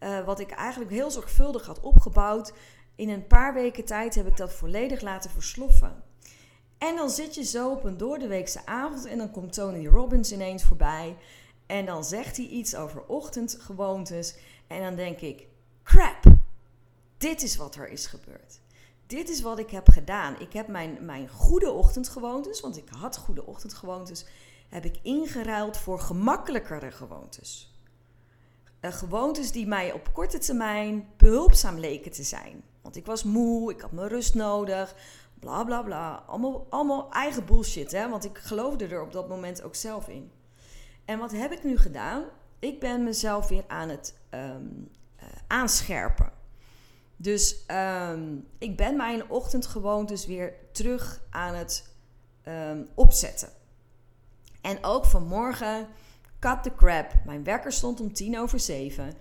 uh, 0.00 0.24
wat 0.24 0.40
ik 0.40 0.50
eigenlijk 0.50 0.90
heel 0.90 1.10
zorgvuldig 1.10 1.66
had 1.66 1.80
opgebouwd, 1.80 2.52
in 2.94 3.08
een 3.08 3.26
paar 3.26 3.54
weken 3.54 3.84
tijd 3.84 4.14
heb 4.14 4.26
ik 4.26 4.36
dat 4.36 4.52
volledig 4.52 5.00
laten 5.00 5.30
versloffen. 5.30 6.02
En 6.78 6.96
dan 6.96 7.10
zit 7.10 7.34
je 7.34 7.44
zo 7.44 7.70
op 7.70 7.84
een 7.84 7.96
doordeweekse 7.96 8.66
avond 8.66 9.04
en 9.04 9.18
dan 9.18 9.30
komt 9.30 9.52
Tony 9.52 9.86
Robbins 9.86 10.32
ineens 10.32 10.64
voorbij. 10.64 11.16
En 11.66 11.86
dan 11.86 12.04
zegt 12.04 12.36
hij 12.36 12.46
iets 12.46 12.74
over 12.74 13.06
ochtendgewoontes. 13.06 14.36
En 14.66 14.80
dan 14.80 14.94
denk 14.94 15.20
ik: 15.20 15.46
crap, 15.82 16.22
dit 17.18 17.42
is 17.42 17.56
wat 17.56 17.74
er 17.74 17.88
is 17.88 18.06
gebeurd. 18.06 18.60
Dit 19.06 19.28
is 19.28 19.40
wat 19.40 19.58
ik 19.58 19.70
heb 19.70 19.88
gedaan. 19.88 20.40
Ik 20.40 20.52
heb 20.52 20.68
mijn, 20.68 20.98
mijn 21.00 21.28
goede 21.28 21.70
ochtendgewoontes, 21.70 22.60
want 22.60 22.76
ik 22.76 22.88
had 22.88 23.16
goede 23.16 23.46
ochtendgewoontes, 23.46 24.26
heb 24.68 24.84
ik 24.84 24.98
ingeruild 25.02 25.76
voor 25.76 25.98
gemakkelijkere 26.00 26.90
gewoontes. 26.90 27.74
Uh, 28.80 28.92
gewoontes 28.92 29.52
die 29.52 29.66
mij 29.66 29.92
op 29.92 30.12
korte 30.12 30.38
termijn 30.38 31.08
behulpzaam 31.16 31.78
leken 31.78 32.12
te 32.12 32.22
zijn. 32.22 32.62
Want 32.82 32.96
ik 32.96 33.06
was 33.06 33.24
moe, 33.24 33.72
ik 33.72 33.80
had 33.80 33.92
mijn 33.92 34.08
rust 34.08 34.34
nodig, 34.34 34.94
bla 35.38 35.64
bla 35.64 35.82
bla. 35.82 36.24
Allemaal, 36.26 36.66
allemaal 36.70 37.10
eigen 37.10 37.44
bullshit, 37.44 37.92
hè? 37.92 38.08
want 38.08 38.24
ik 38.24 38.38
geloofde 38.38 38.86
er 38.86 39.02
op 39.02 39.12
dat 39.12 39.28
moment 39.28 39.62
ook 39.62 39.74
zelf 39.74 40.08
in. 40.08 40.30
En 41.06 41.18
wat 41.18 41.32
heb 41.32 41.52
ik 41.52 41.64
nu 41.64 41.78
gedaan? 41.78 42.24
Ik 42.58 42.80
ben 42.80 43.04
mezelf 43.04 43.48
weer 43.48 43.64
aan 43.66 43.88
het 43.88 44.14
um, 44.30 44.88
uh, 45.22 45.28
aanscherpen. 45.46 46.32
Dus 47.16 47.64
um, 47.70 48.48
ik 48.58 48.76
ben 48.76 48.96
mijn 48.96 49.30
ochtendgewoontes 49.30 50.26
weer 50.26 50.54
terug 50.72 51.22
aan 51.30 51.54
het 51.54 51.92
um, 52.48 52.88
opzetten. 52.94 53.48
En 54.60 54.84
ook 54.84 55.04
vanmorgen, 55.04 55.88
cut 56.38 56.62
the 56.62 56.74
crap. 56.74 57.12
Mijn 57.24 57.44
wekker 57.44 57.72
stond 57.72 58.00
om 58.00 58.12
tien 58.12 58.38
over 58.38 58.60
zeven. 58.60 59.14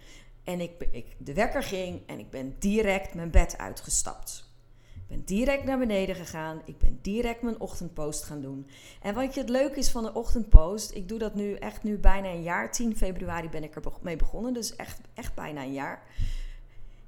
En 0.44 0.62
ik, 0.62 1.16
de 1.18 1.34
wekker 1.34 1.64
ging 1.64 2.08
en 2.08 2.20
ik 2.20 2.30
ben 2.30 2.56
direct 2.60 3.14
mijn 3.14 3.32
bed 3.32 3.58
uitgestapt. 3.58 4.55
Ben 5.08 5.22
direct 5.26 5.64
naar 5.64 5.78
beneden 5.78 6.16
gegaan. 6.16 6.62
Ik 6.66 6.78
ben 6.78 7.00
direct 7.02 7.42
mijn 7.42 7.60
ochtendpost 7.60 8.24
gaan 8.24 8.42
doen. 8.42 8.68
En 9.02 9.14
wat 9.14 9.34
je 9.34 9.40
het 9.40 9.50
leuke 9.50 9.80
is 9.80 9.90
van 9.90 10.04
de 10.04 10.14
ochtendpost, 10.14 10.96
ik 10.96 11.08
doe 11.08 11.20
dat 11.20 11.36
nu 11.36 11.54
echt 11.54 11.84
nu 11.84 11.98
bijna 11.98 12.28
een 12.28 12.44
jaar. 12.44 12.72
10 12.72 12.98
februari 12.98 13.50
ben 13.50 13.64
ik 13.64 13.76
er 13.76 13.82
mee 14.02 14.16
begonnen, 14.16 14.54
dus 14.54 14.76
echt, 14.76 15.00
echt 15.14 15.34
bijna 15.34 15.62
een 15.62 15.74
jaar. 15.74 16.04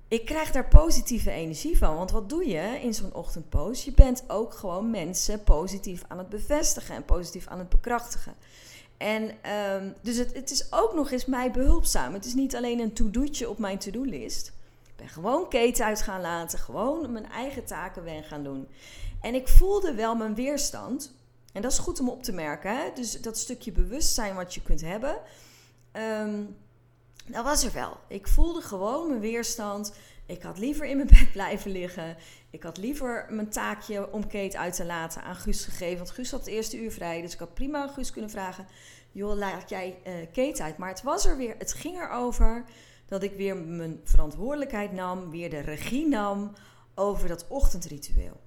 Ik 0.07 0.25
krijg 0.25 0.51
daar 0.51 0.67
positieve 0.67 1.31
energie 1.31 1.77
van. 1.77 1.95
Want 1.95 2.11
wat 2.11 2.29
doe 2.29 2.47
je 2.47 2.79
in 2.81 2.93
zo'n 2.93 3.13
ochtendpost? 3.13 3.83
Je 3.83 3.91
bent 3.91 4.23
ook 4.27 4.53
gewoon 4.53 4.91
mensen 4.91 5.43
positief 5.43 6.03
aan 6.07 6.17
het 6.17 6.29
bevestigen 6.29 6.95
en 6.95 7.05
positief 7.05 7.47
aan 7.47 7.59
het 7.59 7.69
bekrachtigen. 7.69 8.35
En 8.97 9.23
um, 9.23 9.93
dus 10.01 10.17
het, 10.17 10.33
het, 10.33 10.51
is 10.51 10.71
ook 10.71 10.93
nog 10.93 11.11
eens 11.11 11.25
mij 11.25 11.51
behulpzaam. 11.51 12.13
Het 12.13 12.25
is 12.25 12.33
niet 12.33 12.55
alleen 12.55 12.79
een 12.79 12.93
to-do'tje 12.93 13.49
op 13.49 13.57
mijn 13.57 13.77
to-do-list. 13.77 14.53
Ik 14.97 15.03
ben 15.03 15.11
gewoon 15.11 15.49
keten 15.49 15.85
uit 15.85 16.01
gaan 16.01 16.21
laten, 16.21 16.59
gewoon 16.59 17.11
mijn 17.11 17.29
eigen 17.29 17.65
taken 17.65 18.03
ben 18.03 18.23
gaan 18.23 18.43
doen. 18.43 18.67
En 19.21 19.35
ik 19.35 19.47
voelde 19.47 19.93
wel 19.93 20.15
mijn 20.15 20.35
weerstand. 20.35 21.13
En 21.53 21.61
dat 21.61 21.71
is 21.71 21.77
goed 21.77 21.99
om 21.99 22.09
op 22.09 22.23
te 22.23 22.31
merken. 22.31 22.77
Hè? 22.77 22.91
Dus 22.93 23.21
dat 23.21 23.37
stukje 23.37 23.71
bewustzijn 23.71 24.35
wat 24.35 24.53
je 24.53 24.61
kunt 24.61 24.81
hebben. 24.81 25.17
Um, 25.93 26.55
dat 27.25 27.43
was 27.43 27.63
er 27.63 27.73
wel. 27.73 27.97
Ik 28.07 28.27
voelde 28.27 28.61
gewoon 28.61 29.07
mijn 29.07 29.19
weerstand. 29.19 29.93
Ik 30.25 30.41
had 30.41 30.57
liever 30.57 30.85
in 30.85 30.95
mijn 30.95 31.09
bed 31.19 31.31
blijven 31.31 31.71
liggen. 31.71 32.17
Ik 32.49 32.63
had 32.63 32.77
liever 32.77 33.25
mijn 33.29 33.49
taakje 33.49 34.11
om 34.11 34.27
Kate 34.27 34.57
uit 34.57 34.75
te 34.75 34.85
laten 34.85 35.23
aan 35.23 35.35
Guus 35.35 35.65
gegeven. 35.65 35.97
Want 35.97 36.11
Guus 36.11 36.31
had 36.31 36.39
het 36.39 36.49
eerste 36.49 36.77
uur 36.77 36.91
vrij. 36.91 37.21
Dus 37.21 37.33
ik 37.33 37.39
had 37.39 37.53
prima 37.53 37.81
aan 37.81 37.89
Guus 37.89 38.11
kunnen 38.11 38.29
vragen: 38.29 38.67
joh, 39.11 39.35
laat 39.35 39.69
jij 39.69 39.99
uh, 40.07 40.13
Kate 40.33 40.63
uit. 40.63 40.77
Maar 40.77 40.89
het 40.89 41.03
was 41.03 41.25
er 41.25 41.37
weer. 41.37 41.55
Het 41.57 41.73
ging 41.73 42.01
erover 42.01 42.65
dat 43.07 43.23
ik 43.23 43.33
weer 43.35 43.57
mijn 43.57 43.99
verantwoordelijkheid 44.03 44.91
nam. 44.91 45.29
Weer 45.29 45.49
de 45.49 45.59
regie 45.59 46.07
nam 46.07 46.53
over 46.95 47.27
dat 47.27 47.45
ochtendritueel. 47.47 48.39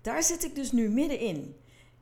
Daar 0.00 0.22
zit 0.22 0.44
ik 0.44 0.54
dus 0.54 0.72
nu 0.72 0.88
middenin. 0.88 1.56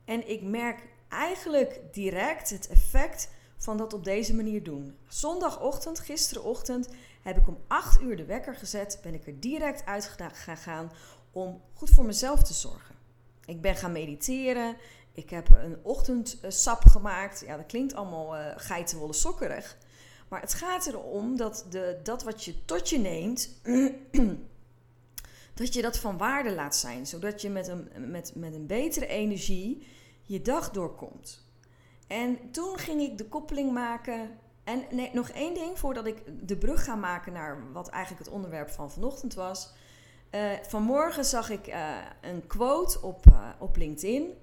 En 0.05 0.29
ik 0.29 0.41
merk 0.41 0.87
eigenlijk 1.09 1.79
direct 1.91 2.49
het 2.49 2.67
effect 2.67 3.29
van 3.57 3.77
dat 3.77 3.93
op 3.93 4.03
deze 4.03 4.35
manier 4.35 4.63
doen. 4.63 4.97
Zondagochtend, 5.07 5.99
gisterenochtend, 5.99 6.89
heb 7.21 7.37
ik 7.37 7.47
om 7.47 7.57
8 7.67 8.01
uur 8.01 8.17
de 8.17 8.25
wekker 8.25 8.55
gezet. 8.55 8.99
Ben 9.03 9.13
ik 9.13 9.27
er 9.27 9.39
direct 9.39 9.85
uit 9.85 10.15
gegaan 10.33 10.91
om 11.31 11.61
goed 11.73 11.89
voor 11.89 12.05
mezelf 12.05 12.43
te 12.43 12.53
zorgen. 12.53 12.95
Ik 13.45 13.61
ben 13.61 13.75
gaan 13.75 13.91
mediteren. 13.91 14.77
Ik 15.13 15.29
heb 15.29 15.49
een 15.49 15.77
ochtendsap 15.83 16.83
gemaakt. 16.85 17.43
Ja, 17.45 17.57
dat 17.57 17.65
klinkt 17.65 17.93
allemaal 17.93 18.37
uh, 18.37 18.45
geitenwolle 18.55 19.13
sokkerig. 19.13 19.77
Maar 20.27 20.41
het 20.41 20.53
gaat 20.53 20.85
erom 20.85 21.37
dat 21.37 21.65
de, 21.69 21.99
dat 22.03 22.23
wat 22.23 22.43
je 22.43 22.65
tot 22.65 22.89
je 22.89 22.97
neemt, 22.97 23.49
dat 25.53 25.73
je 25.73 25.81
dat 25.81 25.97
van 25.97 26.17
waarde 26.17 26.51
laat 26.51 26.75
zijn. 26.75 27.07
Zodat 27.07 27.41
je 27.41 27.49
met 27.49 27.67
een, 27.67 27.89
met, 28.11 28.31
met 28.35 28.53
een 28.53 28.67
betere 28.67 29.07
energie 29.07 29.87
je 30.21 30.41
dag 30.41 30.71
doorkomt. 30.71 31.45
En 32.07 32.51
toen 32.51 32.77
ging 32.77 33.01
ik 33.01 33.17
de 33.17 33.25
koppeling 33.25 33.71
maken. 33.71 34.29
En 34.63 34.83
nee, 34.91 35.09
nog 35.13 35.29
één 35.29 35.53
ding 35.53 35.79
voordat 35.79 36.05
ik 36.05 36.47
de 36.47 36.57
brug 36.57 36.83
ga 36.83 36.95
maken 36.95 37.33
naar 37.33 37.71
wat 37.71 37.87
eigenlijk 37.87 38.25
het 38.25 38.33
onderwerp 38.33 38.69
van 38.69 38.91
vanochtend 38.91 39.33
was. 39.33 39.73
Uh, 40.31 40.51
vanmorgen 40.67 41.25
zag 41.25 41.49
ik 41.49 41.67
uh, 41.67 41.97
een 42.21 42.47
quote 42.47 43.01
op, 43.01 43.25
uh, 43.29 43.49
op 43.59 43.75
LinkedIn. 43.75 44.33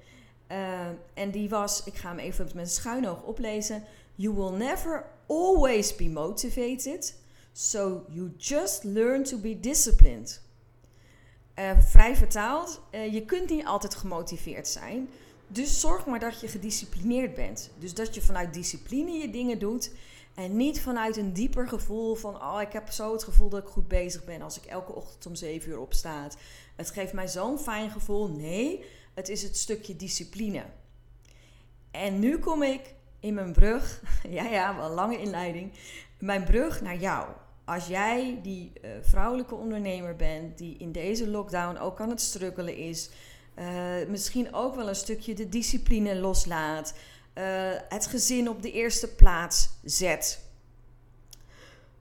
en 1.14 1.30
die 1.30 1.48
was, 1.48 1.84
ik 1.84 1.94
ga 1.94 2.08
hem 2.08 2.18
even 2.18 2.44
met 2.44 2.54
een 2.54 2.66
schuin 2.66 3.10
oplezen. 3.10 3.84
You 4.14 4.34
will 4.34 4.50
never 4.50 5.04
always 5.26 5.96
be 5.96 6.08
motivated. 6.08 7.14
So 7.52 8.04
you 8.08 8.32
just 8.36 8.84
learn 8.84 9.24
to 9.24 9.38
be 9.38 9.60
disciplined. 9.60 10.40
vrij 11.78 12.16
vertaald, 12.16 12.80
je 12.90 13.24
kunt 13.24 13.50
niet 13.50 13.66
altijd 13.66 13.94
gemotiveerd 13.94 14.68
zijn. 14.68 15.08
Dus 15.46 15.80
zorg 15.80 16.06
maar 16.06 16.20
dat 16.20 16.40
je 16.40 16.48
gedisciplineerd 16.48 17.34
bent. 17.34 17.70
Dus 17.78 17.94
dat 17.94 18.14
je 18.14 18.22
vanuit 18.22 18.54
discipline 18.54 19.10
je 19.10 19.30
dingen 19.30 19.58
doet. 19.58 19.90
En 20.34 20.56
niet 20.56 20.80
vanuit 20.80 21.16
een 21.16 21.32
dieper 21.32 21.68
gevoel 21.68 22.14
van, 22.14 22.34
oh, 22.34 22.60
ik 22.60 22.72
heb 22.72 22.90
zo 22.90 23.12
het 23.12 23.24
gevoel 23.24 23.48
dat 23.48 23.62
ik 23.62 23.68
goed 23.68 23.88
bezig 23.88 24.24
ben 24.24 24.42
als 24.42 24.56
ik 24.56 24.64
elke 24.64 24.94
ochtend 24.94 25.26
om 25.26 25.34
7 25.34 25.70
uur 25.70 25.78
opsta. 25.78 26.28
Het 26.76 26.90
geeft 26.90 27.12
mij 27.12 27.28
zo'n 27.28 27.58
fijn 27.58 27.90
gevoel. 27.90 28.28
Nee, 28.28 28.84
het 29.14 29.28
is 29.28 29.42
het 29.42 29.56
stukje 29.56 29.96
discipline. 29.96 30.64
En 31.90 32.18
nu 32.18 32.38
kom 32.38 32.62
ik 32.62 32.94
in 33.22 33.34
mijn 33.34 33.52
brug, 33.52 34.02
ja, 34.28 34.44
ja, 34.44 34.76
wel 34.76 34.84
een 34.84 34.94
lange 34.94 35.18
inleiding, 35.18 35.72
mijn 36.18 36.44
brug 36.44 36.80
naar 36.80 36.96
jou. 36.96 37.28
Als 37.64 37.86
jij 37.86 38.38
die 38.42 38.72
uh, 38.74 38.90
vrouwelijke 39.00 39.54
ondernemer 39.54 40.16
bent 40.16 40.58
die 40.58 40.76
in 40.78 40.92
deze 40.92 41.28
lockdown 41.28 41.76
ook 41.76 42.00
aan 42.00 42.10
het 42.10 42.20
struggelen 42.20 42.76
is, 42.76 43.10
uh, 43.58 43.64
misschien 44.08 44.54
ook 44.54 44.74
wel 44.74 44.88
een 44.88 44.94
stukje 44.94 45.34
de 45.34 45.48
discipline 45.48 46.16
loslaat. 46.16 46.94
Uh, 47.34 47.44
het 47.88 48.06
gezin 48.06 48.48
op 48.48 48.62
de 48.62 48.72
eerste 48.72 49.14
plaats 49.14 49.70
zet. 49.84 50.44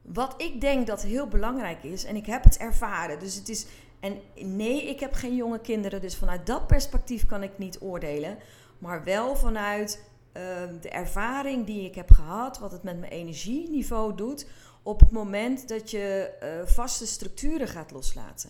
Wat 0.02 0.34
ik 0.38 0.62
denk 0.62 0.88
dat 0.88 1.02
heel 1.02 1.28
belangrijk 1.28 1.84
is, 1.84 2.04
en 2.04 2.16
ik 2.16 2.26
heb 2.26 2.44
het 2.44 2.58
ervaren. 2.58 3.20
Dus 3.20 3.36
het 3.36 3.50
is. 3.50 3.66
En 4.00 4.20
nee, 4.36 4.90
ik 4.90 5.00
heb 5.00 5.14
geen 5.14 5.36
jonge 5.36 5.60
kinderen, 5.60 6.02
dus 6.02 6.16
vanuit 6.16 6.46
dat 6.46 6.68
perspectief 6.68 7.26
kan 7.26 7.44
ik 7.44 7.58
niet 7.58 7.78
oordelen. 7.82 8.38
Maar 8.78 9.04
wel 9.04 9.36
vanuit 9.36 10.04
de 10.82 10.90
ervaring 10.90 11.66
die 11.66 11.86
ik 11.86 11.96
heb 11.96 12.12
gehad, 12.12 12.60
wat 12.60 12.72
het 12.72 12.84
met 12.84 13.00
mijn 13.00 13.12
energieniveau 13.12 14.16
doet. 14.16 14.46
op 14.84 15.00
het 15.00 15.12
moment 15.12 15.68
dat 15.68 15.92
je 15.92 16.32
vaste 16.66 17.08
structuren 17.08 17.68
gaat 17.68 17.92
loslaten. 17.92 18.50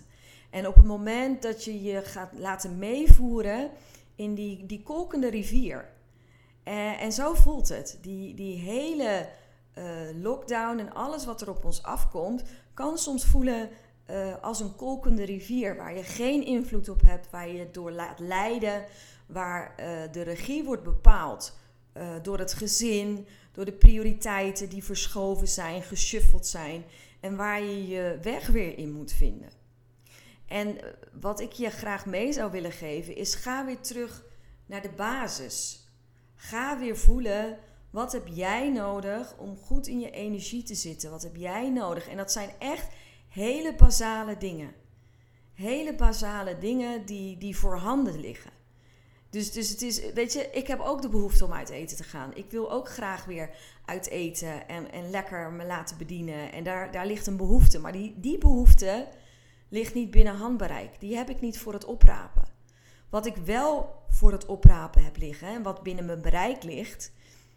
En 0.49 0.67
op 0.67 0.75
het 0.75 0.85
moment 0.85 1.41
dat 1.41 1.63
je 1.63 1.81
je 1.81 2.01
gaat 2.01 2.31
laten 2.33 2.77
meevoeren 2.77 3.69
in 4.15 4.35
die, 4.35 4.65
die 4.65 4.83
kolkende 4.83 5.29
rivier. 5.29 5.89
En, 6.63 6.97
en 6.97 7.11
zo 7.11 7.33
voelt 7.33 7.69
het. 7.69 7.97
Die, 8.01 8.35
die 8.35 8.57
hele 8.57 9.27
uh, 9.77 9.83
lockdown 10.21 10.79
en 10.79 10.93
alles 10.93 11.25
wat 11.25 11.41
er 11.41 11.49
op 11.49 11.65
ons 11.65 11.83
afkomt, 11.83 12.43
kan 12.73 12.97
soms 12.97 13.25
voelen 13.25 13.69
als 14.41 14.59
een 14.59 14.75
kolkende 14.75 15.23
rivier 15.23 15.75
waar 15.75 15.95
je 15.95 16.03
geen 16.03 16.45
invloed 16.45 16.89
op 16.89 17.01
hebt, 17.01 17.29
waar 17.29 17.49
je 17.49 17.71
door 17.71 17.91
laat 17.91 18.19
leiden, 18.19 18.85
waar 19.25 19.73
de 20.11 20.21
regie 20.21 20.63
wordt 20.63 20.83
bepaald 20.83 21.53
door 22.21 22.39
het 22.39 22.53
gezin, 22.53 23.27
door 23.51 23.65
de 23.65 23.71
prioriteiten 23.71 24.69
die 24.69 24.83
verschoven 24.83 25.47
zijn, 25.47 25.81
geshuffeld 25.81 26.47
zijn 26.47 26.83
en 27.19 27.35
waar 27.35 27.61
je 27.61 27.87
je 27.87 28.17
weg 28.21 28.47
weer 28.47 28.77
in 28.77 28.91
moet 28.91 29.11
vinden. 29.11 29.49
En 30.47 30.77
wat 31.21 31.39
ik 31.39 31.51
je 31.51 31.69
graag 31.69 32.05
mee 32.05 32.33
zou 32.33 32.51
willen 32.51 32.71
geven 32.71 33.15
is: 33.15 33.35
ga 33.35 33.65
weer 33.65 33.79
terug 33.79 34.23
naar 34.65 34.81
de 34.81 34.91
basis. 34.95 35.85
Ga 36.35 36.79
weer 36.79 36.97
voelen 36.97 37.59
wat 37.91 38.11
heb 38.11 38.27
jij 38.27 38.69
nodig 38.69 39.37
om 39.37 39.57
goed 39.57 39.87
in 39.87 39.99
je 39.99 40.11
energie 40.11 40.63
te 40.63 40.75
zitten? 40.75 41.11
Wat 41.11 41.23
heb 41.23 41.35
jij 41.35 41.69
nodig? 41.69 42.07
En 42.07 42.17
dat 42.17 42.31
zijn 42.31 42.49
echt 42.59 42.87
hele 43.29 43.75
basale 43.75 44.37
dingen. 44.37 44.73
Hele 45.53 45.95
basale 45.95 46.57
dingen 46.57 47.05
die, 47.05 47.37
die 47.37 47.57
voorhanden 47.57 48.19
liggen. 48.19 48.51
Dus, 49.31 49.51
dus 49.51 49.69
het 49.69 49.81
is, 49.81 50.11
weet 50.13 50.33
je, 50.33 50.49
ik 50.51 50.67
heb 50.67 50.79
ook 50.79 51.01
de 51.01 51.09
behoefte 51.09 51.45
om 51.45 51.53
uit 51.53 51.69
eten 51.69 51.97
te 51.97 52.03
gaan. 52.03 52.35
Ik 52.35 52.51
wil 52.51 52.71
ook 52.71 52.89
graag 52.89 53.25
weer 53.25 53.49
uit 53.85 54.09
eten 54.09 54.67
en, 54.67 54.91
en 54.91 55.09
lekker 55.09 55.51
me 55.51 55.65
laten 55.65 55.97
bedienen. 55.97 56.51
En 56.51 56.63
daar, 56.63 56.91
daar 56.91 57.05
ligt 57.05 57.27
een 57.27 57.37
behoefte. 57.37 57.79
Maar 57.79 57.91
die, 57.91 58.13
die 58.17 58.37
behoefte 58.37 59.07
ligt 59.69 59.93
niet 59.93 60.11
binnen 60.11 60.35
handbereik. 60.35 60.99
Die 60.99 61.15
heb 61.15 61.29
ik 61.29 61.41
niet 61.41 61.59
voor 61.59 61.73
het 61.73 61.85
oprapen. 61.85 62.43
Wat 63.09 63.25
ik 63.25 63.35
wel 63.35 64.03
voor 64.09 64.31
het 64.31 64.45
oprapen 64.45 65.03
heb 65.03 65.17
liggen 65.17 65.47
en 65.47 65.63
wat 65.63 65.83
binnen 65.83 66.05
mijn 66.05 66.21
bereik 66.21 66.63
ligt, 66.63 67.11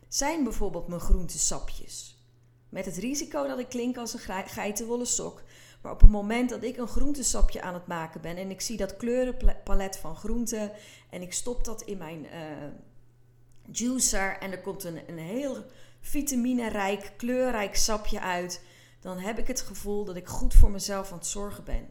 zijn 0.08 0.44
bijvoorbeeld 0.44 0.88
mijn 0.88 1.00
groentesapjes. 1.00 2.18
Met 2.68 2.84
het 2.84 2.96
risico 2.96 3.46
dat 3.46 3.58
ik 3.58 3.68
klink 3.68 3.96
als 3.96 4.12
een 4.12 4.44
geitenwolle 4.46 5.04
sok. 5.04 5.42
Maar 5.84 5.92
op 5.92 6.00
het 6.00 6.10
moment 6.10 6.50
dat 6.50 6.62
ik 6.62 6.76
een 6.76 6.88
groentesapje 6.88 7.62
aan 7.62 7.74
het 7.74 7.86
maken 7.86 8.20
ben 8.20 8.36
en 8.36 8.50
ik 8.50 8.60
zie 8.60 8.76
dat 8.76 8.96
kleurenpalet 8.96 9.96
van 9.96 10.16
groenten 10.16 10.72
en 11.10 11.22
ik 11.22 11.32
stop 11.32 11.64
dat 11.64 11.82
in 11.82 11.98
mijn 11.98 12.24
uh, 12.24 12.30
juicer 13.70 14.38
en 14.38 14.50
er 14.50 14.60
komt 14.60 14.84
een, 14.84 15.00
een 15.06 15.18
heel 15.18 15.64
vitaminerijk, 16.00 17.12
kleurrijk 17.16 17.76
sapje 17.76 18.20
uit, 18.20 18.62
dan 19.00 19.18
heb 19.18 19.38
ik 19.38 19.46
het 19.46 19.60
gevoel 19.60 20.04
dat 20.04 20.16
ik 20.16 20.26
goed 20.26 20.54
voor 20.54 20.70
mezelf 20.70 21.12
aan 21.12 21.18
het 21.18 21.26
zorgen 21.26 21.64
ben. 21.64 21.88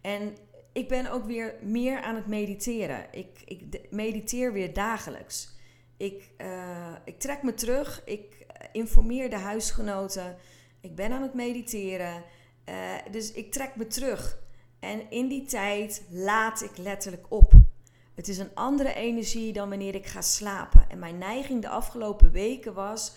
En 0.00 0.36
ik 0.72 0.88
ben 0.88 1.10
ook 1.10 1.24
weer 1.24 1.54
meer 1.62 2.02
aan 2.02 2.14
het 2.14 2.26
mediteren. 2.26 3.06
Ik, 3.10 3.42
ik 3.44 3.90
mediteer 3.90 4.52
weer 4.52 4.72
dagelijks. 4.72 5.52
Ik, 5.96 6.30
uh, 6.38 6.94
ik 7.04 7.18
trek 7.18 7.42
me 7.42 7.54
terug. 7.54 8.02
Ik 8.04 8.46
informeer 8.72 9.30
de 9.30 9.38
huisgenoten. 9.38 10.36
Ik 10.80 10.94
ben 10.94 11.12
aan 11.12 11.22
het 11.22 11.34
mediteren. 11.34 12.24
Uh, 12.68 12.74
dus 13.10 13.32
ik 13.32 13.52
trek 13.52 13.76
me 13.76 13.86
terug. 13.86 14.38
En 14.78 15.10
in 15.10 15.28
die 15.28 15.44
tijd 15.44 16.02
laat 16.10 16.62
ik 16.62 16.76
letterlijk 16.76 17.26
op. 17.28 17.52
Het 18.14 18.28
is 18.28 18.38
een 18.38 18.54
andere 18.54 18.94
energie 18.94 19.52
dan 19.52 19.68
wanneer 19.68 19.94
ik 19.94 20.06
ga 20.06 20.20
slapen. 20.20 20.90
En 20.90 20.98
mijn 20.98 21.18
neiging 21.18 21.62
de 21.62 21.68
afgelopen 21.68 22.30
weken 22.30 22.74
was 22.74 23.12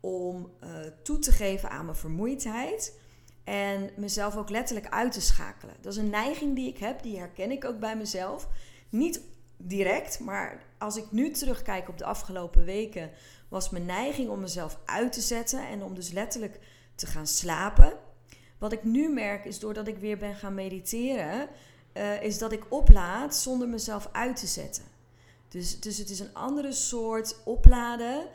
om 0.00 0.50
uh, 0.64 0.70
toe 1.02 1.18
te 1.18 1.32
geven 1.32 1.70
aan 1.70 1.84
mijn 1.84 1.96
vermoeidheid. 1.96 3.00
En 3.44 3.90
mezelf 3.96 4.36
ook 4.36 4.50
letterlijk 4.50 4.88
uit 4.88 5.12
te 5.12 5.20
schakelen. 5.20 5.74
Dat 5.80 5.92
is 5.92 5.98
een 5.98 6.10
neiging 6.10 6.54
die 6.54 6.68
ik 6.68 6.78
heb, 6.78 7.02
die 7.02 7.18
herken 7.18 7.50
ik 7.50 7.64
ook 7.64 7.78
bij 7.78 7.96
mezelf. 7.96 8.48
Niet 8.88 9.20
direct, 9.56 10.20
maar 10.20 10.62
als 10.78 10.96
ik 10.96 11.10
nu 11.10 11.30
terugkijk 11.30 11.88
op 11.88 11.98
de 11.98 12.04
afgelopen 12.04 12.64
weken, 12.64 13.10
was 13.48 13.70
mijn 13.70 13.86
neiging 13.86 14.28
om 14.28 14.40
mezelf 14.40 14.78
uit 14.84 15.12
te 15.12 15.20
zetten 15.20 15.68
en 15.68 15.82
om 15.82 15.94
dus 15.94 16.10
letterlijk 16.10 16.60
te 16.94 17.06
gaan 17.06 17.26
slapen. 17.26 17.92
Wat 18.62 18.72
ik 18.72 18.84
nu 18.84 19.08
merk 19.08 19.44
is 19.44 19.58
doordat 19.58 19.86
ik 19.86 19.98
weer 19.98 20.18
ben 20.18 20.34
gaan 20.34 20.54
mediteren, 20.54 21.48
uh, 21.94 22.22
is 22.22 22.38
dat 22.38 22.52
ik 22.52 22.66
oplaad 22.68 23.36
zonder 23.36 23.68
mezelf 23.68 24.08
uit 24.12 24.36
te 24.36 24.46
zetten. 24.46 24.84
Dus, 25.48 25.80
dus 25.80 25.98
het 25.98 26.10
is 26.10 26.20
een 26.20 26.34
andere 26.34 26.72
soort 26.72 27.36
opladen 27.44 28.26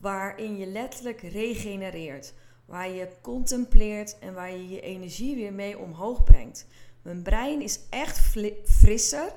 waarin 0.00 0.56
je 0.56 0.66
letterlijk 0.66 1.20
regenereert. 1.20 2.32
Waar 2.64 2.90
je 2.90 3.08
contempleert 3.20 4.18
en 4.18 4.34
waar 4.34 4.50
je 4.50 4.68
je 4.68 4.80
energie 4.80 5.34
weer 5.34 5.52
mee 5.52 5.78
omhoog 5.78 6.24
brengt. 6.24 6.66
Mijn 7.02 7.22
brein 7.22 7.62
is 7.62 7.80
echt 7.90 8.18
frisser 8.64 9.32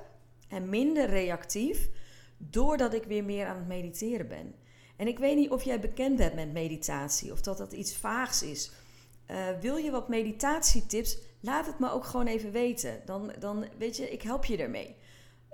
en 0.47 0.69
minder 0.69 1.09
reactief 1.09 1.89
doordat 2.37 2.93
ik 2.93 3.03
weer 3.03 3.23
meer 3.23 3.45
aan 3.45 3.57
het 3.57 3.67
mediteren 3.67 4.27
ben. 4.27 4.55
En 4.95 5.07
ik 5.07 5.19
weet 5.19 5.35
niet 5.35 5.49
of 5.49 5.63
jij 5.63 5.79
bekend 5.79 6.15
bent 6.17 6.35
met 6.35 6.53
meditatie 6.53 7.31
of 7.31 7.41
dat 7.41 7.57
dat 7.57 7.73
iets 7.73 7.95
vaags 7.95 8.43
is. 8.43 8.71
Uh, 9.31 9.37
wil 9.61 9.75
je 9.75 9.91
wat 9.91 10.09
meditatietips? 10.09 11.17
Laat 11.39 11.65
het 11.65 11.79
me 11.79 11.91
ook 11.91 12.05
gewoon 12.05 12.27
even 12.27 12.51
weten. 12.51 13.01
Dan, 13.05 13.33
dan 13.39 13.65
weet 13.77 13.97
je, 13.97 14.11
ik 14.11 14.21
help 14.21 14.45
je 14.45 14.57
ermee. 14.57 14.95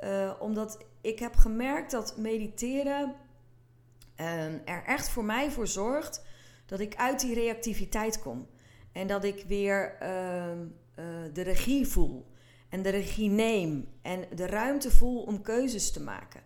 Uh, 0.03 0.33
omdat 0.39 0.77
ik 1.01 1.19
heb 1.19 1.35
gemerkt 1.35 1.91
dat 1.91 2.17
mediteren 2.17 3.15
uh, 4.19 4.45
er 4.45 4.83
echt 4.85 5.09
voor 5.09 5.23
mij 5.23 5.51
voor 5.51 5.67
zorgt 5.67 6.23
dat 6.65 6.79
ik 6.79 6.95
uit 6.95 7.19
die 7.19 7.33
reactiviteit 7.33 8.19
kom. 8.19 8.47
En 8.91 9.07
dat 9.07 9.23
ik 9.23 9.45
weer 9.47 9.95
ehm, 9.99 10.67
de 11.33 11.41
regie 11.41 11.87
voel. 11.87 12.25
En 12.69 12.81
de 12.81 12.89
regie 12.89 13.29
neem. 13.29 13.87
En 14.01 14.25
de 14.35 14.45
ruimte 14.45 14.91
voel 14.91 15.21
om 15.21 15.41
keuzes 15.41 15.91
te 15.91 16.01
maken. 16.01 16.41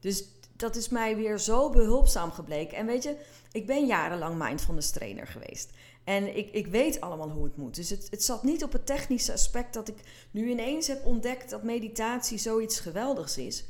Dus 0.00 0.24
dat 0.56 0.76
is 0.76 0.88
mij 0.88 1.16
weer 1.16 1.38
zo 1.38 1.70
behulpzaam 1.70 2.30
gebleken. 2.30 2.76
En 2.76 2.86
weet 2.86 3.02
je, 3.02 3.16
ik 3.52 3.66
ben 3.66 3.86
jarenlang 3.86 4.38
mindfulness 4.38 4.90
trainer 4.90 5.26
geweest. 5.26 5.70
En 6.04 6.36
ik, 6.36 6.50
ik 6.50 6.66
weet 6.66 7.00
allemaal 7.00 7.30
hoe 7.30 7.44
het 7.44 7.56
moet. 7.56 7.74
Dus 7.74 7.90
het, 7.90 8.06
het 8.10 8.24
zat 8.24 8.42
niet 8.42 8.64
op 8.64 8.72
het 8.72 8.86
technische 8.86 9.32
aspect 9.32 9.74
dat 9.74 9.88
ik 9.88 9.96
nu 10.30 10.50
ineens 10.50 10.86
heb 10.86 11.06
ontdekt 11.06 11.50
dat 11.50 11.62
meditatie 11.62 12.38
zoiets 12.38 12.80
geweldigs 12.80 13.38
is. 13.38 13.64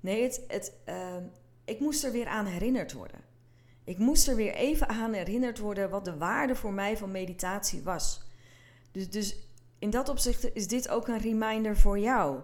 Nee, 0.00 0.22
het, 0.22 0.40
het, 0.48 0.72
uh, 0.88 1.16
ik 1.64 1.80
moest 1.80 2.04
er 2.04 2.12
weer 2.12 2.26
aan 2.26 2.46
herinnerd 2.46 2.92
worden. 2.92 3.20
Ik 3.84 3.98
moest 3.98 4.28
er 4.28 4.36
weer 4.36 4.54
even 4.54 4.88
aan 4.88 5.12
herinnerd 5.12 5.58
worden 5.58 5.90
wat 5.90 6.04
de 6.04 6.16
waarde 6.16 6.54
voor 6.54 6.72
mij 6.72 6.96
van 6.96 7.10
meditatie 7.10 7.82
was. 7.82 8.22
Dus, 8.92 9.10
dus 9.10 9.36
in 9.78 9.90
dat 9.90 10.08
opzicht 10.08 10.54
is 10.54 10.68
dit 10.68 10.88
ook 10.88 11.08
een 11.08 11.18
reminder 11.18 11.76
voor 11.76 11.98
jou. 11.98 12.40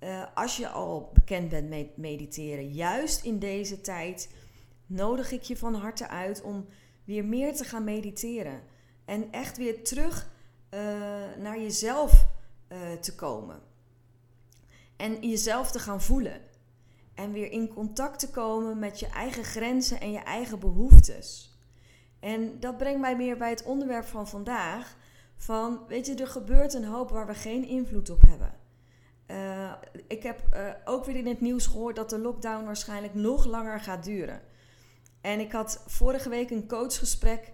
Uh, 0.00 0.26
als 0.34 0.56
je 0.56 0.68
al 0.68 1.10
bekend 1.14 1.48
bent 1.48 1.68
met 1.68 1.96
mediteren, 1.96 2.72
juist 2.72 3.24
in 3.24 3.38
deze 3.38 3.80
tijd, 3.80 4.28
nodig 4.86 5.32
ik 5.32 5.42
je 5.42 5.56
van 5.56 5.74
harte 5.74 6.08
uit 6.08 6.42
om 6.42 6.66
weer 7.04 7.24
meer 7.24 7.54
te 7.54 7.64
gaan 7.64 7.84
mediteren. 7.84 8.62
En 9.10 9.32
echt 9.32 9.56
weer 9.56 9.84
terug 9.84 10.30
uh, 10.70 10.80
naar 11.38 11.60
jezelf 11.60 12.26
uh, 12.68 12.78
te 13.00 13.14
komen. 13.14 13.60
En 14.96 15.28
jezelf 15.28 15.70
te 15.70 15.78
gaan 15.78 16.02
voelen. 16.02 16.40
En 17.14 17.32
weer 17.32 17.52
in 17.52 17.68
contact 17.68 18.18
te 18.18 18.30
komen 18.30 18.78
met 18.78 19.00
je 19.00 19.06
eigen 19.06 19.44
grenzen 19.44 20.00
en 20.00 20.12
je 20.12 20.18
eigen 20.18 20.58
behoeftes. 20.58 21.58
En 22.20 22.60
dat 22.60 22.76
brengt 22.76 23.00
mij 23.00 23.16
meer 23.16 23.36
bij 23.36 23.50
het 23.50 23.62
onderwerp 23.62 24.04
van 24.04 24.28
vandaag. 24.28 24.96
Van, 25.36 25.80
weet 25.88 26.06
je, 26.06 26.14
er 26.14 26.28
gebeurt 26.28 26.74
een 26.74 26.84
hoop 26.84 27.10
waar 27.10 27.26
we 27.26 27.34
geen 27.34 27.64
invloed 27.64 28.10
op 28.10 28.22
hebben. 28.22 28.54
Uh, 29.26 29.72
ik 30.06 30.22
heb 30.22 30.40
ook 30.84 31.04
weer 31.04 31.16
in 31.16 31.26
het 31.26 31.40
nieuws 31.40 31.66
gehoord 31.66 31.96
dat 31.96 32.10
de 32.10 32.18
lockdown 32.18 32.64
waarschijnlijk 32.64 33.14
nog 33.14 33.44
langer 33.44 33.80
gaat 33.80 34.04
duren. 34.04 34.40
En 35.20 35.40
ik 35.40 35.52
had 35.52 35.82
vorige 35.86 36.28
week 36.28 36.50
een 36.50 36.68
coachgesprek. 36.68 37.52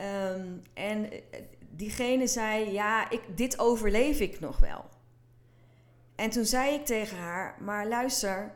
Um, 0.00 0.62
en 0.74 1.12
eh, 1.12 1.40
diegene 1.70 2.26
zei: 2.26 2.72
Ja, 2.72 3.10
ik, 3.10 3.22
dit 3.36 3.58
overleef 3.58 4.20
ik 4.20 4.40
nog 4.40 4.58
wel. 4.58 4.84
En 6.14 6.30
toen 6.30 6.44
zei 6.44 6.74
ik 6.74 6.86
tegen 6.86 7.16
haar: 7.16 7.56
Maar 7.60 7.86
luister, 7.86 8.54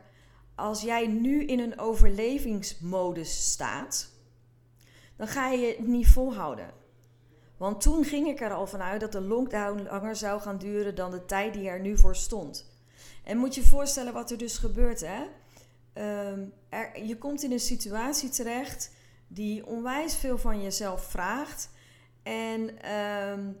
als 0.55 0.81
jij 0.81 1.07
nu 1.07 1.45
in 1.45 1.59
een 1.59 1.79
overlevingsmodus 1.79 3.51
staat, 3.51 4.11
dan 5.15 5.27
ga 5.27 5.49
je 5.49 5.67
het 5.67 5.87
niet 5.87 6.07
volhouden. 6.07 6.71
Want 7.57 7.81
toen 7.81 8.03
ging 8.03 8.27
ik 8.27 8.41
er 8.41 8.53
al 8.53 8.67
vanuit 8.67 8.99
dat 8.99 9.11
de 9.11 9.21
lockdown 9.21 9.83
langer 9.83 10.15
zou 10.15 10.41
gaan 10.41 10.57
duren 10.57 10.95
dan 10.95 11.11
de 11.11 11.25
tijd 11.25 11.53
die 11.53 11.67
er 11.67 11.79
nu 11.79 11.97
voor 11.97 12.15
stond. 12.15 12.71
En 13.23 13.37
moet 13.37 13.55
je 13.55 13.61
je 13.61 13.67
voorstellen 13.67 14.13
wat 14.13 14.31
er 14.31 14.37
dus 14.37 14.57
gebeurt, 14.57 15.03
hè? 15.05 15.23
Er, 16.69 17.05
je 17.05 17.17
komt 17.17 17.43
in 17.43 17.51
een 17.51 17.59
situatie 17.59 18.29
terecht 18.29 18.91
die 19.33 19.65
onwijs 19.65 20.15
veel 20.15 20.37
van 20.37 20.61
jezelf 20.61 21.03
vraagt. 21.03 21.69
En 22.23 22.91
um, 22.93 23.57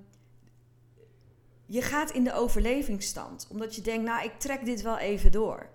je 1.65 1.81
gaat 1.81 2.11
in 2.11 2.23
de 2.23 2.33
overlevingsstand. 2.33 3.47
Omdat 3.49 3.75
je 3.75 3.81
denkt, 3.81 4.05
nou, 4.05 4.23
ik 4.23 4.39
trek 4.39 4.65
dit 4.65 4.81
wel 4.81 4.97
even 4.97 5.31
door. 5.31 5.69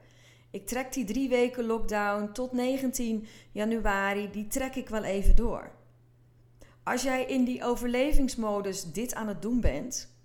Ik 0.50 0.66
trek 0.66 0.92
die 0.92 1.04
drie 1.04 1.28
weken 1.28 1.64
lockdown 1.64 2.32
tot 2.32 2.52
19 2.52 3.26
januari, 3.52 4.30
die 4.30 4.46
trek 4.46 4.74
ik 4.74 4.88
wel 4.88 5.04
even 5.04 5.37
door. 5.37 5.70
Als 6.82 7.02
jij 7.02 7.24
in 7.24 7.44
die 7.44 7.64
overlevingsmodus 7.64 8.92
dit 8.92 9.14
aan 9.14 9.28
het 9.28 9.42
doen 9.42 9.61
bent 9.61 10.16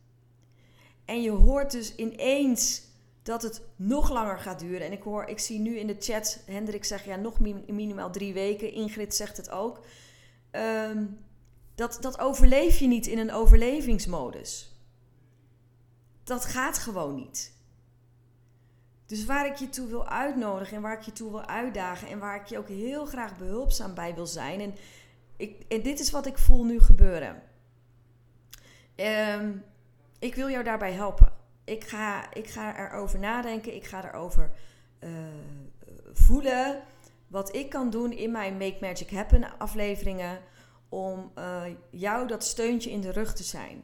en 1.05 1.21
je 1.21 1.31
hoort 1.31 1.71
dus 1.71 1.95
ineens 1.95 2.81
dat 3.23 3.41
het 3.41 3.61
nog 3.75 4.09
langer 4.09 4.39
gaat 4.39 4.59
duren. 4.59 4.85
En 4.85 4.91
ik 4.91 5.01
hoor, 5.01 5.25
ik 5.25 5.39
zie 5.39 5.59
nu 5.59 5.77
in 5.77 5.87
de 5.87 5.95
chat 5.99 6.43
Hendrik 6.45 6.83
zeggen 6.83 7.11
ja, 7.11 7.17
nog 7.17 7.39
minimaal 7.67 8.11
drie 8.11 8.33
weken. 8.33 8.71
Ingrid 8.71 9.15
zegt 9.15 9.37
het 9.37 9.49
ook. 9.49 9.85
Um, 10.51 11.19
dat, 11.75 11.97
dat 12.01 12.19
overleef 12.19 12.79
je 12.79 12.87
niet 12.87 13.07
in 13.07 13.17
een 13.17 13.31
overlevingsmodus. 13.31 14.77
Dat 16.23 16.45
gaat 16.45 16.77
gewoon 16.77 17.15
niet. 17.15 17.53
Dus 19.05 19.25
waar 19.25 19.45
ik 19.45 19.55
je 19.55 19.69
toe 19.69 19.87
wil 19.87 20.07
uitnodigen 20.07 20.75
en 20.75 20.81
waar 20.81 20.97
ik 20.97 21.03
je 21.03 21.11
toe 21.11 21.31
wil 21.31 21.45
uitdagen 21.45 22.07
en 22.07 22.19
waar 22.19 22.35
ik 22.35 22.45
je 22.45 22.57
ook 22.57 22.67
heel 22.67 23.05
graag 23.05 23.37
behulpzaam 23.37 23.93
bij 23.93 24.15
wil 24.15 24.27
zijn. 24.27 24.61
En 24.61 24.75
ik, 25.37 25.65
en 25.67 25.81
dit 25.81 25.99
is 25.99 26.11
wat 26.11 26.25
ik 26.25 26.37
voel 26.37 26.63
nu 26.63 26.79
gebeuren. 26.79 27.41
Um, 28.95 29.63
ik 30.19 30.35
wil 30.35 30.49
jou 30.49 30.63
daarbij 30.63 30.91
helpen. 30.91 31.42
Ik 31.63 31.83
ga, 31.83 32.33
ik 32.33 32.47
ga 32.47 32.77
erover 32.77 33.19
nadenken. 33.19 33.75
Ik 33.75 33.85
ga 33.85 34.05
erover 34.05 34.51
uh, 34.99 35.09
voelen 36.13 36.81
wat 37.27 37.55
ik 37.55 37.69
kan 37.69 37.89
doen 37.89 38.11
in 38.11 38.31
mijn 38.31 38.57
Make 38.57 38.77
Magic 38.81 39.09
Happen 39.09 39.57
afleveringen. 39.57 40.39
Om 40.89 41.31
uh, 41.37 41.63
jou 41.89 42.27
dat 42.27 42.43
steuntje 42.43 42.91
in 42.91 43.01
de 43.01 43.11
rug 43.11 43.35
te 43.35 43.43
zijn. 43.43 43.83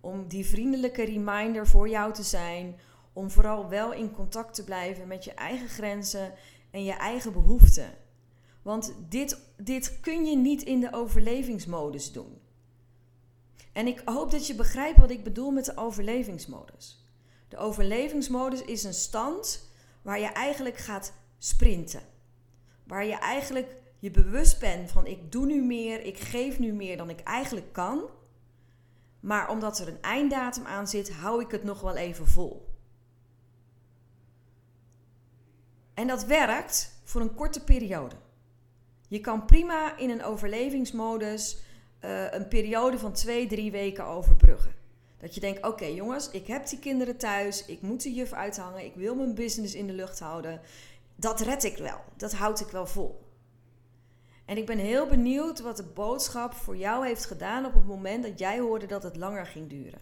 Om 0.00 0.28
die 0.28 0.46
vriendelijke 0.46 1.04
reminder 1.04 1.66
voor 1.66 1.88
jou 1.88 2.12
te 2.12 2.22
zijn. 2.22 2.78
Om 3.12 3.30
vooral 3.30 3.68
wel 3.68 3.92
in 3.92 4.10
contact 4.10 4.54
te 4.54 4.64
blijven 4.64 5.06
met 5.06 5.24
je 5.24 5.34
eigen 5.34 5.68
grenzen 5.68 6.32
en 6.70 6.84
je 6.84 6.92
eigen 6.92 7.32
behoeften. 7.32 7.90
Want 8.62 8.94
dit, 9.08 9.40
dit 9.56 10.00
kun 10.00 10.24
je 10.24 10.36
niet 10.36 10.62
in 10.62 10.80
de 10.80 10.92
overlevingsmodus 10.92 12.12
doen. 12.12 12.38
En 13.72 13.86
ik 13.86 14.02
hoop 14.04 14.30
dat 14.30 14.46
je 14.46 14.54
begrijpt 14.54 14.98
wat 14.98 15.10
ik 15.10 15.24
bedoel 15.24 15.50
met 15.50 15.64
de 15.64 15.76
overlevingsmodus. 15.76 17.07
De 17.48 17.56
overlevingsmodus 17.56 18.62
is 18.62 18.84
een 18.84 18.94
stand 18.94 19.70
waar 20.02 20.20
je 20.20 20.26
eigenlijk 20.26 20.76
gaat 20.76 21.12
sprinten. 21.38 22.02
Waar 22.84 23.04
je 23.04 23.18
eigenlijk 23.18 23.76
je 23.98 24.10
bewust 24.10 24.60
bent 24.60 24.90
van 24.90 25.06
ik 25.06 25.32
doe 25.32 25.46
nu 25.46 25.62
meer, 25.62 26.00
ik 26.00 26.18
geef 26.18 26.58
nu 26.58 26.72
meer 26.72 26.96
dan 26.96 27.10
ik 27.10 27.20
eigenlijk 27.20 27.72
kan. 27.72 28.02
Maar 29.20 29.50
omdat 29.50 29.78
er 29.78 29.88
een 29.88 30.02
einddatum 30.02 30.66
aan 30.66 30.88
zit, 30.88 31.12
hou 31.12 31.42
ik 31.42 31.50
het 31.50 31.64
nog 31.64 31.80
wel 31.80 31.96
even 31.96 32.26
vol. 32.26 32.68
En 35.94 36.06
dat 36.06 36.24
werkt 36.24 37.00
voor 37.04 37.20
een 37.20 37.34
korte 37.34 37.64
periode. 37.64 38.16
Je 39.08 39.20
kan 39.20 39.44
prima 39.44 39.96
in 39.96 40.10
een 40.10 40.24
overlevingsmodus 40.24 41.58
uh, 42.04 42.32
een 42.32 42.48
periode 42.48 42.98
van 42.98 43.12
twee, 43.12 43.46
drie 43.46 43.70
weken 43.70 44.04
overbruggen. 44.04 44.74
Dat 45.18 45.34
je 45.34 45.40
denkt: 45.40 45.66
oké 45.66 45.84
jongens, 45.84 46.30
ik 46.30 46.46
heb 46.46 46.68
die 46.68 46.78
kinderen 46.78 47.16
thuis, 47.16 47.64
ik 47.64 47.82
moet 47.82 48.02
de 48.02 48.12
juf 48.12 48.32
uithangen, 48.32 48.84
ik 48.84 48.94
wil 48.94 49.14
mijn 49.14 49.34
business 49.34 49.74
in 49.74 49.86
de 49.86 49.92
lucht 49.92 50.20
houden. 50.20 50.60
Dat 51.16 51.40
red 51.40 51.64
ik 51.64 51.76
wel, 51.76 52.00
dat 52.16 52.32
houd 52.32 52.60
ik 52.60 52.68
wel 52.68 52.86
vol. 52.86 53.26
En 54.44 54.56
ik 54.56 54.66
ben 54.66 54.78
heel 54.78 55.06
benieuwd 55.06 55.60
wat 55.60 55.76
de 55.76 55.84
boodschap 55.84 56.52
voor 56.52 56.76
jou 56.76 57.06
heeft 57.06 57.24
gedaan 57.24 57.64
op 57.64 57.74
het 57.74 57.86
moment 57.86 58.22
dat 58.22 58.38
jij 58.38 58.58
hoorde 58.58 58.86
dat 58.86 59.02
het 59.02 59.16
langer 59.16 59.46
ging 59.46 59.68
duren. 59.68 60.00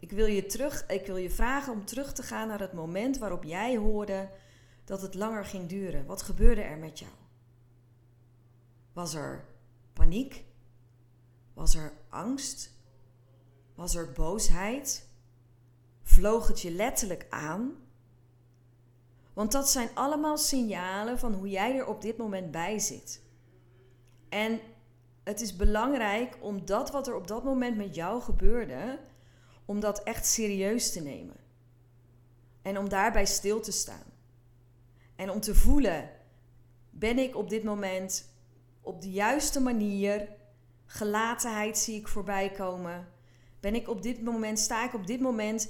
Ik 0.00 0.10
wil 0.10 0.26
je, 0.26 0.46
terug, 0.46 0.86
ik 0.86 1.06
wil 1.06 1.16
je 1.16 1.30
vragen 1.30 1.72
om 1.72 1.84
terug 1.84 2.12
te 2.12 2.22
gaan 2.22 2.48
naar 2.48 2.60
het 2.60 2.72
moment 2.72 3.18
waarop 3.18 3.44
jij 3.44 3.76
hoorde 3.76 4.30
dat 4.84 5.02
het 5.02 5.14
langer 5.14 5.44
ging 5.44 5.68
duren. 5.68 6.06
Wat 6.06 6.22
gebeurde 6.22 6.60
er 6.60 6.78
met 6.78 6.98
jou? 6.98 7.12
Was 8.92 9.14
er 9.14 9.44
paniek? 9.92 10.44
Was 11.52 11.74
er 11.74 11.92
angst? 12.08 12.75
Was 13.76 13.94
er 13.94 14.12
boosheid? 14.12 15.08
Vloog 16.02 16.48
het 16.48 16.60
je 16.60 16.70
letterlijk 16.70 17.26
aan? 17.30 17.74
Want 19.32 19.52
dat 19.52 19.70
zijn 19.70 19.88
allemaal 19.94 20.38
signalen 20.38 21.18
van 21.18 21.32
hoe 21.32 21.48
jij 21.48 21.76
er 21.76 21.86
op 21.86 22.00
dit 22.00 22.16
moment 22.16 22.50
bij 22.50 22.78
zit. 22.78 23.22
En 24.28 24.60
het 25.24 25.40
is 25.40 25.56
belangrijk 25.56 26.36
om 26.40 26.64
dat 26.64 26.90
wat 26.90 27.06
er 27.06 27.14
op 27.14 27.26
dat 27.26 27.44
moment 27.44 27.76
met 27.76 27.94
jou 27.94 28.22
gebeurde, 28.22 28.98
om 29.64 29.80
dat 29.80 30.02
echt 30.02 30.26
serieus 30.26 30.92
te 30.92 31.00
nemen. 31.00 31.36
En 32.62 32.78
om 32.78 32.88
daarbij 32.88 33.26
stil 33.26 33.60
te 33.60 33.72
staan. 33.72 34.12
En 35.16 35.30
om 35.30 35.40
te 35.40 35.54
voelen, 35.54 36.10
ben 36.90 37.18
ik 37.18 37.36
op 37.36 37.48
dit 37.48 37.64
moment 37.64 38.34
op 38.80 39.00
de 39.00 39.10
juiste 39.10 39.60
manier, 39.60 40.28
gelatenheid 40.86 41.78
zie 41.78 41.98
ik 41.98 42.08
voorbij 42.08 42.50
komen. 42.50 43.08
Ben 43.66 43.74
ik 43.74 43.88
op 43.88 44.02
dit 44.02 44.22
moment, 44.22 44.58
sta 44.58 44.84
ik 44.84 44.94
op 44.94 45.06
dit 45.06 45.20
moment 45.20 45.68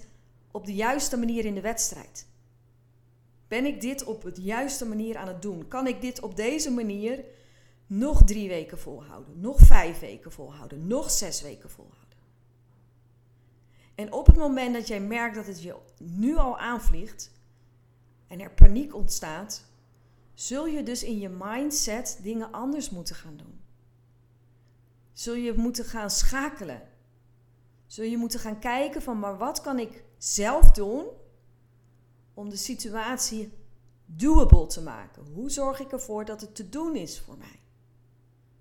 op 0.50 0.66
de 0.66 0.74
juiste 0.74 1.16
manier 1.16 1.44
in 1.44 1.54
de 1.54 1.61
wedstrijd? 1.61 2.26
Ben 3.48 3.64
ik 3.64 3.80
dit 3.80 4.04
op 4.04 4.35
de 4.35 4.42
juiste 4.42 4.87
manier 4.87 5.16
aan 5.16 5.28
het 5.28 5.42
doen? 5.42 5.68
Kan 5.68 5.87
ik 5.87 6.00
dit 6.00 6.20
op 6.20 6.37
deze 6.37 6.70
manier 6.70 7.24
nog 7.87 8.24
drie 8.24 8.48
weken 8.48 8.78
volhouden? 8.78 9.40
Nog 9.40 9.59
vijf 9.59 9.98
weken 9.98 10.32
volhouden? 10.32 10.87
Nog 10.87 11.11
zes 11.11 11.42
weken 11.42 11.70
volhouden? 11.70 12.18
En 13.94 14.12
op 14.12 14.26
het 14.26 14.37
moment 14.37 14.74
dat 14.74 14.88
jij 14.88 15.00
merkt 15.00 15.35
dat 15.35 15.46
het 15.46 15.62
je 15.62 15.76
nu 15.98 16.37
al 16.37 16.59
aanvliegt 16.59 17.30
en 18.26 18.40
er 18.40 18.50
paniek 18.50 18.94
ontstaat, 18.94 19.64
zul 20.35 20.66
je 20.66 20.82
dus 20.82 21.04
in 21.04 21.18
je 21.18 21.28
mindset 21.28 22.18
dingen 22.22 22.52
anders 22.52 22.90
moeten 22.90 23.14
gaan 23.14 23.37
doen. 23.37 23.61
Zul 25.12 25.35
je 25.35 25.52
moeten 25.52 25.85
gaan 25.85 26.11
schakelen. 26.11 26.94
Zul 27.87 28.05
je 28.05 28.16
moeten 28.16 28.40
gaan 28.40 28.59
kijken 28.59 29.03
van, 29.03 29.18
maar 29.18 29.38
wat 29.38 29.61
kan 29.61 29.79
ik 29.79 30.05
zelf 30.18 30.70
doen 30.70 31.07
om 32.35 32.49
de 32.49 32.57
situatie 32.57 33.53
doable 34.07 34.66
te 34.66 34.83
maken? 34.83 35.27
Hoe 35.35 35.51
zorg 35.51 35.81
ik 35.81 35.92
ervoor 35.92 36.25
dat 36.25 36.40
het 36.40 36.55
te 36.55 36.68
doen 36.68 36.96
is 36.96 37.20
voor 37.20 37.38
mij? 37.38 37.61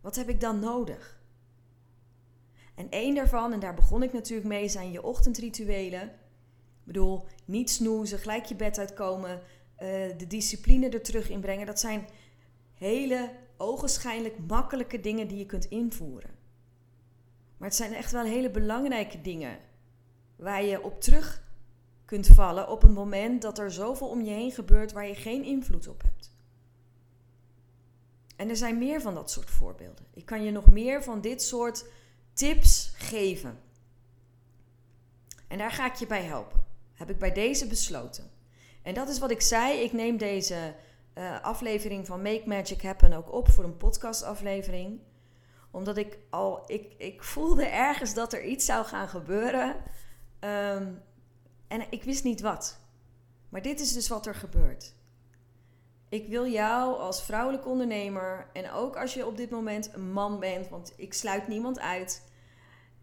Wat 0.02 0.16
heb 0.16 0.30
ik 0.30 0.42
dan 0.42 0.60
nodig? 0.60 1.24
En 2.76 2.90
één 2.90 3.16
daarvan, 3.16 3.54
en 3.54 3.60
daar 3.60 3.74
begon 3.74 4.04
ik 4.04 4.14
natuurlijk 4.14 4.48
mee, 4.48 4.70
zijn 4.70 4.92
je 4.92 5.04
ochtendrituelen. 5.04 6.04
Ik 6.04 6.84
bedoel, 6.84 7.26
niet 7.46 7.70
snoezen, 7.70 8.20
gelijk 8.20 8.46
je 8.46 8.56
bed 8.56 8.78
uitkomen, 8.78 9.32
uh, 9.40 9.40
de 10.18 10.28
discipline 10.28 10.90
er 10.90 11.02
terug 11.02 11.30
inbrengen. 11.30 11.66
Dat 11.66 11.80
zijn 11.80 12.08
hele 12.74 13.32
ogenschijnlijk 13.58 14.38
makkelijke 14.48 15.00
dingen 15.00 15.28
die 15.28 15.38
je 15.38 15.46
kunt 15.46 15.66
invoeren. 15.66 16.35
Maar 17.58 17.68
het 17.68 17.78
zijn 17.78 17.94
echt 17.94 18.12
wel 18.12 18.24
hele 18.24 18.50
belangrijke 18.50 19.22
dingen 19.22 19.58
waar 20.36 20.64
je 20.64 20.84
op 20.84 21.02
terug 21.02 21.44
kunt 22.06 22.28
vallen 22.28 22.70
op 22.70 22.84
een 22.84 22.94
moment 22.94 23.42
dat 23.42 23.60
er 23.60 23.72
zoveel 23.72 24.08
om 24.08 24.22
je 24.22 24.32
heen 24.32 24.52
gebeurt 24.52 24.92
waar 24.92 25.08
je 25.08 25.16
geen 25.16 25.44
invloed 25.44 25.88
op 25.88 26.02
hebt. 26.02 26.34
En 28.36 28.50
er 28.50 28.58
zijn 28.58 28.78
meer 28.78 29.02
van 29.02 29.14
dat 29.14 29.32
soort 29.32 29.50
voorbeelden. 29.50 30.06
Ik 30.14 30.26
kan 30.26 30.44
je 30.44 30.52
nog 30.52 30.72
meer 30.72 31.04
van 31.04 31.22
dit 31.22 31.42
soort 31.42 31.86
tips 32.34 32.92
geven. 32.96 33.60
En 35.48 35.58
daar 35.58 35.72
ga 35.72 35.86
ik 35.86 35.96
je 35.96 36.08
bij 36.08 36.24
helpen. 36.24 36.64
Heb 36.94 37.10
ik 37.10 37.18
bij 37.18 37.32
deze 37.32 37.68
besloten. 37.68 38.32
En 38.82 38.94
dat 38.94 39.10
is 39.10 39.20
wat 39.20 39.32
ik 39.32 39.42
zei. 39.42 39.80
Ik 39.80 39.94
neem 39.94 40.18
deze 40.18 40.76
uh, 41.16 41.42
aflevering 41.42 42.06
van 42.06 42.22
Make 42.22 42.44
Magic 42.46 42.82
Happen 42.82 43.14
ook 43.14 43.34
op 43.34 43.50
voor 43.50 43.64
een 43.64 43.78
podcastaflevering. 43.78 45.00
Omdat 45.76 45.98
ik 45.98 46.18
al, 46.30 46.64
ik, 46.68 46.94
ik 46.98 47.24
voelde 47.24 47.66
ergens 47.66 48.14
dat 48.14 48.34
er 48.34 48.44
iets 48.44 48.66
zou 48.66 48.86
gaan 48.86 49.08
gebeuren. 49.08 49.76
Um, 50.40 51.02
en 51.68 51.86
ik 51.90 52.04
wist 52.04 52.24
niet 52.24 52.42
wat. 52.42 52.80
Maar 53.50 53.62
dit 53.62 53.80
is 53.80 53.94
dus 53.94 54.08
wat 54.08 54.26
er 54.26 54.36
gebeurt. 54.36 54.94
Ik 56.10 56.28
wil 56.28 56.48
jou 56.48 56.98
als 57.00 57.24
vrouwelijk 57.24 57.68
ondernemer 57.68 58.48
en 58.54 58.72
ook 58.72 58.96
als 58.98 59.14
je 59.14 59.26
op 59.26 59.38
dit 59.38 59.50
moment 59.50 59.94
een 59.94 60.12
man 60.12 60.40
bent, 60.40 60.70
want 60.70 60.94
ik 60.96 61.14
sluit 61.14 61.48
niemand 61.48 61.80
uit. 61.80 62.30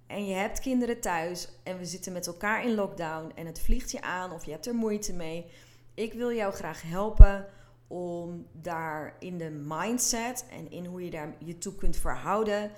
En 0.07 0.27
je 0.27 0.35
hebt 0.35 0.61
kinderen 0.61 1.01
thuis 1.01 1.49
en 1.63 1.79
we 1.79 1.85
zitten 1.85 2.13
met 2.13 2.27
elkaar 2.27 2.65
in 2.65 2.75
lockdown 2.75 3.33
en 3.35 3.47
het 3.47 3.61
vliegt 3.61 3.91
je 3.91 4.03
aan 4.03 4.33
of 4.33 4.45
je 4.45 4.51
hebt 4.51 4.67
er 4.67 4.75
moeite 4.75 5.13
mee. 5.13 5.51
Ik 5.95 6.13
wil 6.13 6.33
jou 6.33 6.53
graag 6.53 6.83
helpen 6.83 7.47
om 7.93 8.47
daar 8.53 9.17
in 9.19 9.39
de 9.39 9.51
mindset 9.51 10.45
en 10.51 10.71
in 10.71 10.85
hoe 10.87 11.05
je 11.05 11.11
daar 11.11 11.35
je 11.39 11.59
toe 11.59 11.75
kunt 11.75 11.97
verhouden, 11.97 12.71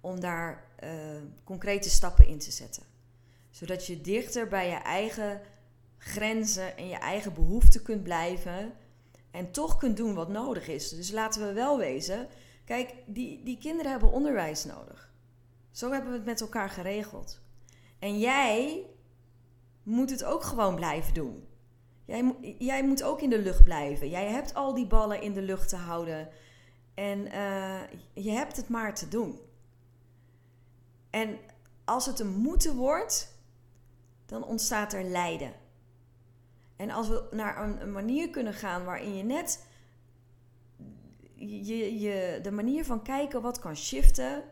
om 0.00 0.20
daar 0.20 0.64
uh, 0.84 0.90
concrete 1.44 1.90
stappen 1.90 2.26
in 2.26 2.38
te 2.38 2.50
zetten. 2.50 2.82
Zodat 3.50 3.86
je 3.86 4.00
dichter 4.00 4.48
bij 4.48 4.68
je 4.68 4.76
eigen 4.76 5.40
grenzen 5.98 6.76
en 6.76 6.88
je 6.88 6.96
eigen 6.96 7.34
behoeften 7.34 7.82
kunt 7.82 8.02
blijven 8.02 8.72
en 9.30 9.50
toch 9.50 9.76
kunt 9.76 9.96
doen 9.96 10.14
wat 10.14 10.28
nodig 10.28 10.68
is. 10.68 10.88
Dus 10.88 11.10
laten 11.10 11.46
we 11.46 11.52
wel 11.52 11.78
wezen, 11.78 12.28
kijk, 12.64 12.94
die, 13.06 13.42
die 13.44 13.58
kinderen 13.58 13.90
hebben 13.90 14.12
onderwijs 14.12 14.64
nodig. 14.64 15.12
Zo 15.70 15.90
hebben 15.90 16.10
we 16.10 16.16
het 16.16 16.26
met 16.26 16.40
elkaar 16.40 16.70
geregeld. 16.70 17.40
En 17.98 18.18
jij 18.18 18.86
moet 19.82 20.10
het 20.10 20.24
ook 20.24 20.42
gewoon 20.42 20.74
blijven 20.74 21.14
doen. 21.14 21.46
Jij, 22.04 22.36
jij 22.58 22.84
moet 22.84 23.02
ook 23.02 23.20
in 23.20 23.30
de 23.30 23.38
lucht 23.38 23.64
blijven. 23.64 24.08
Jij 24.10 24.26
hebt 24.26 24.54
al 24.54 24.74
die 24.74 24.86
ballen 24.86 25.22
in 25.22 25.32
de 25.32 25.42
lucht 25.42 25.68
te 25.68 25.76
houden. 25.76 26.28
En 26.94 27.18
uh, 27.26 27.80
je 28.12 28.30
hebt 28.30 28.56
het 28.56 28.68
maar 28.68 28.94
te 28.94 29.08
doen. 29.08 29.40
En 31.10 31.38
als 31.84 32.06
het 32.06 32.18
een 32.18 32.34
moeten 32.34 32.76
wordt, 32.76 33.36
dan 34.26 34.44
ontstaat 34.44 34.92
er 34.92 35.04
lijden. 35.04 35.52
En 36.76 36.90
als 36.90 37.08
we 37.08 37.28
naar 37.30 37.64
een, 37.64 37.82
een 37.82 37.92
manier 37.92 38.30
kunnen 38.30 38.54
gaan 38.54 38.84
waarin 38.84 39.16
je 39.16 39.22
net 39.22 39.66
je, 41.34 42.00
je, 42.00 42.38
de 42.42 42.50
manier 42.50 42.84
van 42.84 43.02
kijken 43.02 43.42
wat 43.42 43.58
kan 43.58 43.76
shiften, 43.76 44.44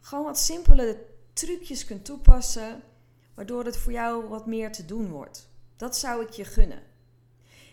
gewoon 0.00 0.24
wat 0.24 0.38
simpele 0.38 1.06
trucjes 1.32 1.84
kunt 1.84 2.04
toepassen, 2.04 2.82
waardoor 3.34 3.64
het 3.64 3.76
voor 3.76 3.92
jou 3.92 4.28
wat 4.28 4.46
meer 4.46 4.72
te 4.72 4.84
doen 4.84 5.10
wordt. 5.10 5.50
Dat 5.82 5.96
zou 5.96 6.22
ik 6.22 6.30
je 6.30 6.44
gunnen. 6.44 6.82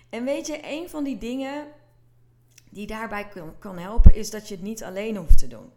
En 0.09 0.23
weet 0.23 0.47
je, 0.47 0.59
een 0.63 0.89
van 0.89 1.03
die 1.03 1.17
dingen 1.17 1.67
die 2.69 2.87
daarbij 2.87 3.27
kan, 3.59 3.77
helpen, 3.77 4.13
is 4.13 4.29
dat 4.29 4.47
je 4.47 4.55
het 4.55 4.63
niet 4.63 4.83
alleen 4.83 5.15
hoeft 5.15 5.37
te 5.37 5.47
doen. 5.47 5.71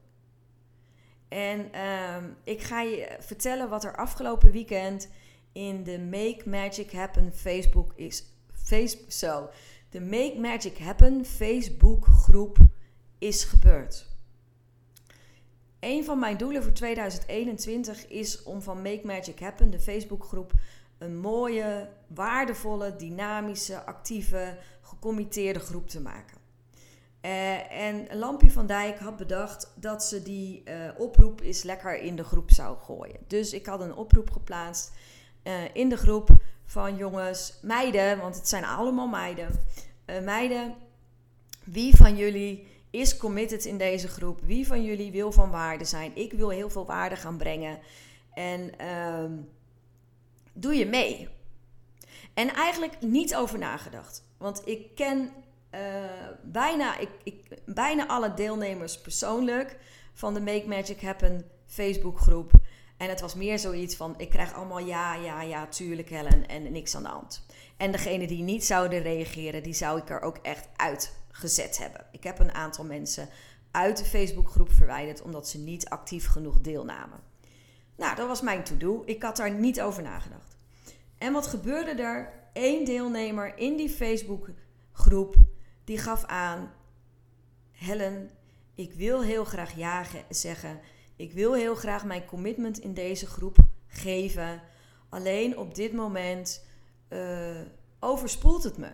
En 1.29 1.73
ehm, 1.73 2.25
ik 2.45 2.62
ga 2.62 2.81
je 2.81 3.16
vertellen 3.21 3.68
wat 3.68 3.85
er 3.85 3.97
afgelopen 3.97 4.51
weekend 4.51 5.09
in 5.53 5.83
de 5.83 5.99
Make 5.99 6.42
Magic 6.45 6.92
Happen 6.92 7.33
Facebook 7.35 7.92
is. 7.95 8.25
Facebook. 8.53 9.53
De 9.90 10.01
Make 10.01 10.38
Magic 10.38 10.79
Happen 10.79 11.25
Facebook 11.25 12.05
groep 12.07 12.59
is 13.18 13.45
gebeurd. 13.45 14.07
Een 15.81 16.05
van 16.05 16.18
mijn 16.18 16.37
doelen 16.37 16.62
voor 16.62 16.73
2021 16.73 18.09
is 18.09 18.42
om 18.42 18.62
van 18.62 18.83
Make 18.83 19.01
Magic 19.05 19.40
Happen, 19.40 19.71
de 19.71 19.81
Facebookgroep, 19.81 20.53
een 21.03 21.19
mooie, 21.19 21.88
waardevolle, 22.07 22.97
dynamische, 22.97 23.85
actieve, 23.85 24.57
gecommitteerde 24.81 25.61
groep 25.61 25.88
te 25.88 26.01
maken. 26.01 26.41
Uh, 27.23 27.73
en 27.73 28.19
Lampje 28.19 28.51
van 28.51 28.67
Dijk 28.67 28.99
had 28.99 29.17
bedacht 29.17 29.73
dat 29.75 30.05
ze 30.05 30.23
die 30.23 30.62
uh, 30.65 30.75
oproep 30.99 31.41
eens 31.41 31.62
lekker 31.62 31.99
in 31.99 32.17
de 32.17 32.25
groep 32.25 32.51
zou 32.51 32.77
gooien. 32.79 33.19
Dus 33.27 33.53
ik 33.53 33.67
had 33.67 33.81
een 33.81 33.95
oproep 33.95 34.31
geplaatst 34.31 34.93
uh, 35.45 35.53
in 35.73 35.88
de 35.88 35.97
groep 35.97 36.29
van 36.65 36.97
jongens, 36.97 37.59
meiden, 37.62 38.19
want 38.19 38.37
het 38.37 38.49
zijn 38.49 38.65
allemaal 38.65 39.09
meiden. 39.09 39.51
meiden, 40.23 40.75
wie 41.65 41.97
van 41.97 42.17
jullie 42.17 42.67
is 42.91 43.17
committed 43.17 43.65
in 43.65 43.79
deze 43.79 44.09
groep? 44.09 44.41
Wie 44.41 44.67
van 44.67 44.85
jullie 44.85 45.12
wil 45.12 45.33
van 45.33 45.51
waarde 45.51 45.85
zijn? 45.85 46.11
Ik 46.15 46.33
wil 46.33 46.49
heel 46.49 46.71
veel 46.71 46.87
waarde 46.87 47.17
gaan 47.17 47.37
brengen. 47.37 47.79
En 48.35 48.79
ehm, 48.79 49.33
doe 50.53 50.75
je 50.75 50.87
mee? 50.87 51.29
En 52.35 52.55
eigenlijk 52.55 53.01
niet 53.01 53.37
over 53.37 53.59
nagedacht. 53.59 54.23
Want 54.38 54.62
ik 54.65 54.95
ken 54.95 55.31
uh, 55.75 55.81
bijna, 56.43 56.99
ik, 56.99 57.09
ik, 57.23 57.59
bijna 57.65 58.07
alle 58.07 58.35
deelnemers 58.35 59.01
persoonlijk 59.01 59.77
van 60.15 60.35
de 60.35 60.41
Make 60.41 60.69
Magic 60.69 61.01
Happen 61.01 61.45
Facebookgroep. 61.67 62.53
En 62.97 63.09
het 63.09 63.21
was 63.21 63.35
meer 63.35 63.59
zoiets 63.59 63.97
van: 63.97 64.15
ik 64.17 64.31
krijg 64.31 64.55
allemaal 64.55 64.79
ja, 64.79 65.15
ja, 65.15 65.43
ja, 65.43 65.67
tuurlijk, 65.67 66.09
Helen, 66.09 66.49
en 66.49 66.73
niks 66.73 66.95
aan 66.95 67.03
de 67.03 67.09
hand. 67.09 67.47
En 67.77 67.93
degene 67.93 68.27
die 68.27 68.43
niet 68.43 68.65
zouden 68.65 69.03
reageren, 69.03 69.62
die 69.62 69.75
zou 69.75 69.99
ik 69.99 70.11
er 70.11 70.21
ook 70.21 70.37
echt 70.37 70.69
uitgezet 70.77 71.79
hebben. 71.79 72.07
Ik 72.11 72.25
heb 72.25 72.38
een 72.38 72.53
aantal 72.53 72.85
mensen 72.85 73.29
uit 73.71 73.97
de 73.97 74.05
Facebookgroep 74.05 74.73
verwijderd 74.73 75.23
omdat 75.23 75.49
ze 75.49 75.59
niet 75.59 75.88
actief 75.88 76.27
genoeg 76.27 76.61
deelnamen. 76.61 77.21
Nou, 78.03 78.17
dat 78.17 78.27
was 78.27 78.41
mijn 78.41 78.65
to-do. 78.65 79.03
Ik 79.05 79.23
had 79.23 79.37
daar 79.37 79.51
niet 79.51 79.81
over 79.81 80.03
nagedacht. 80.03 80.57
En 81.19 81.33
wat 81.33 81.47
gebeurde 81.47 82.03
er? 82.03 82.33
Eén 82.53 82.85
deelnemer 82.85 83.59
in 83.59 83.77
die 83.77 83.88
Facebookgroep 83.88 85.35
die 85.85 85.99
gaf 85.99 86.25
aan: 86.25 86.73
Helen, 87.73 88.31
ik 88.75 88.93
wil 88.93 89.23
heel 89.23 89.45
graag 89.45 89.77
ja 89.77 90.05
zeggen. 90.29 90.81
Ik 91.17 91.33
wil 91.33 91.55
heel 91.55 91.75
graag 91.75 92.05
mijn 92.05 92.25
commitment 92.25 92.79
in 92.79 92.95
deze 92.95 93.27
groep 93.27 93.57
geven. 93.87 94.61
Alleen 95.09 95.59
op 95.59 95.75
dit 95.75 95.93
moment 95.93 96.65
uh, 97.09 97.61
overspoelt 98.01 98.62
het 98.62 98.77
me. 98.77 98.91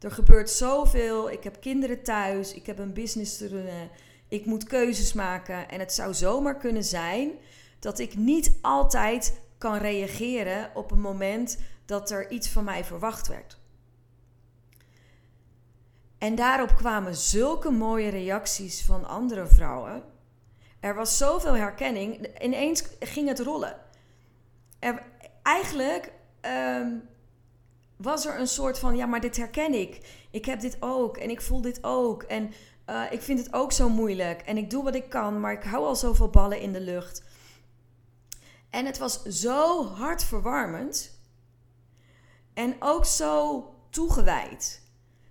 Er 0.00 0.10
gebeurt 0.10 0.50
zoveel. 0.50 1.30
Ik 1.30 1.44
heb 1.44 1.60
kinderen 1.60 2.02
thuis. 2.02 2.54
Ik 2.54 2.66
heb 2.66 2.78
een 2.78 2.92
business 2.92 3.36
te 3.36 3.48
runnen. 3.48 3.90
Ik 4.28 4.46
moet 4.46 4.64
keuzes 4.64 5.12
maken. 5.12 5.68
En 5.68 5.80
het 5.80 5.92
zou 5.92 6.14
zomaar 6.14 6.56
kunnen 6.56 6.84
zijn 6.84 7.30
dat 7.80 7.98
ik 7.98 8.16
niet 8.16 8.58
altijd 8.60 9.40
kan 9.58 9.76
reageren 9.76 10.70
op 10.74 10.90
een 10.90 11.00
moment 11.00 11.58
dat 11.84 12.10
er 12.10 12.30
iets 12.30 12.48
van 12.48 12.64
mij 12.64 12.84
verwacht 12.84 13.28
werd. 13.28 13.58
En 16.18 16.34
daarop 16.34 16.76
kwamen 16.76 17.16
zulke 17.16 17.70
mooie 17.70 18.08
reacties 18.08 18.84
van 18.84 19.08
andere 19.08 19.46
vrouwen. 19.46 20.02
Er 20.80 20.94
was 20.94 21.16
zoveel 21.16 21.56
herkenning. 21.56 22.28
Ineens 22.42 22.84
ging 23.00 23.28
het 23.28 23.38
rollen. 23.38 23.76
Er, 24.78 25.02
eigenlijk 25.42 26.12
ehm, 26.40 26.88
was 27.96 28.26
er 28.26 28.38
een 28.38 28.46
soort 28.46 28.78
van: 28.78 28.96
ja, 28.96 29.06
maar 29.06 29.20
dit 29.20 29.36
herken 29.36 29.74
ik. 29.74 30.00
Ik 30.30 30.44
heb 30.44 30.60
dit 30.60 30.76
ook 30.80 31.16
en 31.16 31.30
ik 31.30 31.40
voel 31.40 31.60
dit 31.60 31.84
ook. 31.84 32.22
En 32.22 32.52
uh, 32.90 33.02
ik 33.10 33.22
vind 33.22 33.38
het 33.38 33.52
ook 33.52 33.72
zo 33.72 33.88
moeilijk. 33.88 34.40
En 34.40 34.56
ik 34.56 34.70
doe 34.70 34.84
wat 34.84 34.94
ik 34.94 35.08
kan, 35.08 35.40
maar 35.40 35.52
ik 35.52 35.62
hou 35.62 35.84
al 35.84 35.96
zoveel 35.96 36.30
ballen 36.30 36.60
in 36.60 36.72
de 36.72 36.80
lucht. 36.80 37.22
En 38.70 38.86
het 38.86 38.98
was 38.98 39.22
zo 39.22 39.86
hartverwarmend. 39.86 41.18
En 42.54 42.76
ook 42.78 43.04
zo 43.04 43.64
toegewijd. 43.90 44.82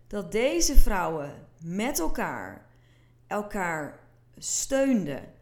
Dat 0.08 0.32
deze 0.32 0.80
vrouwen 0.80 1.48
met 1.58 2.00
elkaar 2.00 2.68
elkaar 3.28 4.00
steunden. 4.38 5.34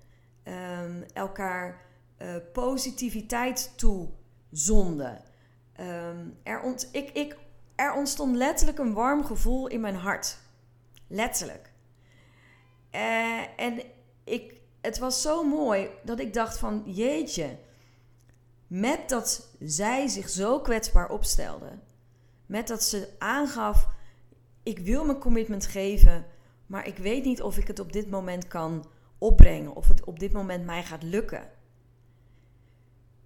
Um, 0.43 1.03
elkaar 1.13 1.85
uh, 2.21 2.35
positiviteit 2.53 3.73
toezonden. 3.75 5.21
Um, 5.79 6.37
er, 6.43 6.61
ont, 6.61 6.89
ik, 6.91 7.09
ik, 7.09 7.37
er 7.75 7.93
ontstond 7.93 8.35
letterlijk 8.35 8.79
een 8.79 8.93
warm 8.93 9.25
gevoel 9.25 9.67
in 9.67 9.81
mijn 9.81 9.95
hart. 9.95 10.37
Letterlijk. 11.07 11.71
Uh, 12.91 13.59
en 13.59 13.81
ik, 14.23 14.53
het 14.81 14.97
was 14.97 15.21
zo 15.21 15.43
mooi 15.43 15.89
dat 16.03 16.19
ik 16.19 16.33
dacht 16.33 16.57
van 16.57 16.83
jeetje, 16.85 17.57
met 18.67 19.09
dat 19.09 19.47
zij 19.59 20.07
zich 20.07 20.29
zo 20.29 20.59
kwetsbaar 20.59 21.09
opstelde, 21.09 21.79
met 22.45 22.67
dat 22.67 22.83
ze 22.83 23.09
aangaf, 23.17 23.87
ik 24.63 24.79
wil 24.79 25.05
mijn 25.05 25.19
commitment 25.19 25.65
geven, 25.65 26.25
maar 26.65 26.87
ik 26.87 26.97
weet 26.97 27.23
niet 27.23 27.41
of 27.41 27.57
ik 27.57 27.67
het 27.67 27.79
op 27.79 27.91
dit 27.91 28.09
moment 28.09 28.47
kan 28.47 28.85
opbrengen, 29.17 29.75
of 29.75 29.87
het 29.87 30.03
op 30.03 30.19
dit 30.19 30.31
moment 30.31 30.65
mij 30.65 30.83
gaat 30.83 31.03
lukken. 31.03 31.49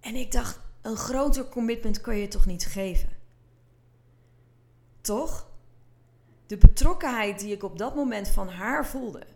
En 0.00 0.14
ik 0.14 0.32
dacht, 0.32 0.60
een 0.80 0.96
groter 0.96 1.48
commitment 1.48 2.00
kan 2.00 2.16
je 2.16 2.28
toch 2.28 2.46
niet 2.46 2.66
geven? 2.66 3.08
Toch? 5.00 5.50
De 6.46 6.56
betrokkenheid 6.56 7.38
die 7.38 7.52
ik 7.54 7.62
op 7.62 7.78
dat 7.78 7.94
moment 7.94 8.28
van 8.28 8.48
haar 8.48 8.86
voelde, 8.86 9.26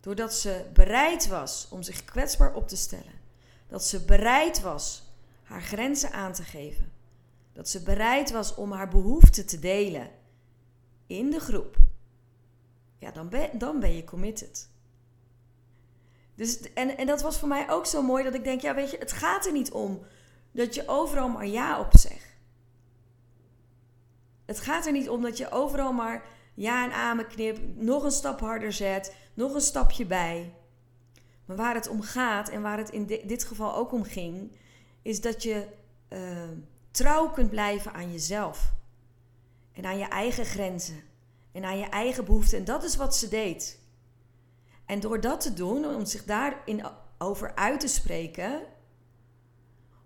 doordat 0.00 0.34
ze 0.34 0.64
bereid 0.72 1.28
was 1.28 1.68
om 1.70 1.82
zich 1.82 2.04
kwetsbaar 2.04 2.54
op 2.54 2.68
te 2.68 2.76
stellen, 2.76 3.20
dat 3.68 3.84
ze 3.84 4.04
bereid 4.04 4.60
was 4.60 5.05
haar 5.46 5.62
grenzen 5.62 6.12
aan 6.12 6.32
te 6.32 6.42
geven. 6.42 6.92
Dat 7.52 7.68
ze 7.68 7.82
bereid 7.82 8.30
was 8.30 8.54
om 8.54 8.72
haar 8.72 8.88
behoeften 8.88 9.46
te 9.46 9.58
delen 9.58 10.10
in 11.06 11.30
de 11.30 11.40
groep. 11.40 11.76
Ja, 12.98 13.10
dan 13.10 13.28
ben, 13.28 13.58
dan 13.58 13.80
ben 13.80 13.96
je 13.96 14.04
committed. 14.04 14.68
Dus, 16.34 16.72
en, 16.72 16.96
en 16.96 17.06
dat 17.06 17.22
was 17.22 17.38
voor 17.38 17.48
mij 17.48 17.70
ook 17.70 17.86
zo 17.86 18.02
mooi 18.02 18.24
dat 18.24 18.34
ik 18.34 18.44
denk, 18.44 18.60
ja 18.60 18.74
weet 18.74 18.90
je, 18.90 18.98
het 18.98 19.12
gaat 19.12 19.46
er 19.46 19.52
niet 19.52 19.70
om 19.70 20.02
dat 20.52 20.74
je 20.74 20.88
overal 20.88 21.28
maar 21.28 21.46
ja 21.46 21.80
op 21.80 21.96
zegt. 21.96 22.36
Het 24.44 24.60
gaat 24.60 24.86
er 24.86 24.92
niet 24.92 25.08
om 25.08 25.22
dat 25.22 25.36
je 25.36 25.50
overal 25.50 25.92
maar 25.92 26.24
ja 26.54 26.84
en 26.84 26.92
amen 26.92 27.26
knipt, 27.26 27.76
nog 27.76 28.04
een 28.04 28.10
stap 28.10 28.40
harder 28.40 28.72
zet, 28.72 29.16
nog 29.34 29.54
een 29.54 29.60
stapje 29.60 30.06
bij. 30.06 30.54
Maar 31.44 31.56
waar 31.56 31.74
het 31.74 31.88
om 31.88 32.02
gaat 32.02 32.48
en 32.48 32.62
waar 32.62 32.78
het 32.78 32.90
in 32.90 33.06
dit 33.06 33.44
geval 33.44 33.74
ook 33.74 33.92
om 33.92 34.04
ging, 34.04 34.56
is 35.06 35.20
dat 35.20 35.42
je 35.42 35.66
uh, 36.08 36.18
trouw 36.90 37.30
kunt 37.30 37.50
blijven 37.50 37.92
aan 37.92 38.12
jezelf. 38.12 38.72
En 39.72 39.84
aan 39.84 39.98
je 39.98 40.04
eigen 40.04 40.44
grenzen. 40.44 41.02
En 41.52 41.64
aan 41.64 41.78
je 41.78 41.88
eigen 41.88 42.24
behoeften. 42.24 42.58
En 42.58 42.64
dat 42.64 42.84
is 42.84 42.96
wat 42.96 43.16
ze 43.16 43.28
deed. 43.28 43.78
En 44.86 45.00
door 45.00 45.20
dat 45.20 45.40
te 45.40 45.52
doen, 45.52 45.84
om 45.84 46.04
zich 46.04 46.24
daarin 46.24 46.86
over 47.18 47.54
uit 47.54 47.80
te 47.80 47.86
spreken, 47.86 48.62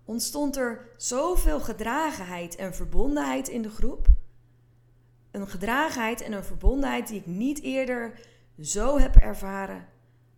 ontstond 0.05 0.57
er 0.57 0.89
zoveel 0.97 1.59
gedragenheid 1.59 2.55
en 2.55 2.75
verbondenheid 2.75 3.47
in 3.47 3.61
de 3.61 3.69
groep. 3.69 4.07
Een 5.31 5.47
gedragenheid 5.47 6.21
en 6.21 6.31
een 6.31 6.43
verbondenheid 6.43 7.07
die 7.07 7.19
ik 7.19 7.25
niet 7.25 7.61
eerder 7.61 8.19
zo 8.59 8.97
heb 8.97 9.15
ervaren 9.15 9.87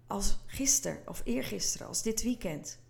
als 0.07 0.37
gisteren 0.45 1.01
of 1.05 1.21
eergisteren, 1.25 1.87
als 1.87 2.01
dit 2.01 2.23
weekend. 2.23 2.81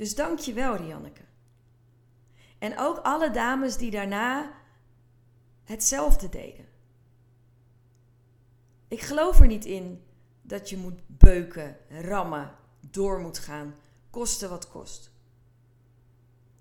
Dus 0.00 0.14
dank 0.14 0.38
je 0.38 0.52
wel, 0.52 0.76
Rianneke. 0.76 1.24
En 2.58 2.78
ook 2.78 2.98
alle 2.98 3.30
dames 3.30 3.76
die 3.76 3.90
daarna 3.90 4.52
hetzelfde 5.64 6.28
deden. 6.28 6.66
Ik 8.88 9.00
geloof 9.00 9.40
er 9.40 9.46
niet 9.46 9.64
in 9.64 10.02
dat 10.42 10.70
je 10.70 10.76
moet 10.76 11.00
beuken, 11.06 11.76
rammen, 11.88 12.56
door 12.90 13.20
moet 13.20 13.38
gaan, 13.38 13.74
koste 14.10 14.48
wat 14.48 14.68
kost. 14.68 15.12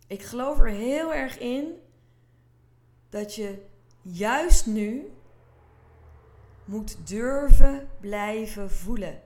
Ik 0.08 0.22
geloof 0.22 0.60
er 0.60 0.70
heel 0.70 1.14
erg 1.14 1.38
in 1.38 1.74
dat 3.10 3.36
je 3.36 3.66
juist 4.02 4.66
nu 4.66 5.12
moet 6.66 7.08
durven 7.08 7.90
blijven 8.00 8.72
voelen. 8.72 9.22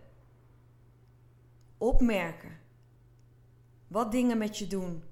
Opmerken 1.77 2.61
wat 3.93 4.11
dingen 4.11 4.37
met 4.37 4.57
je 4.57 4.67
doen. 4.67 5.03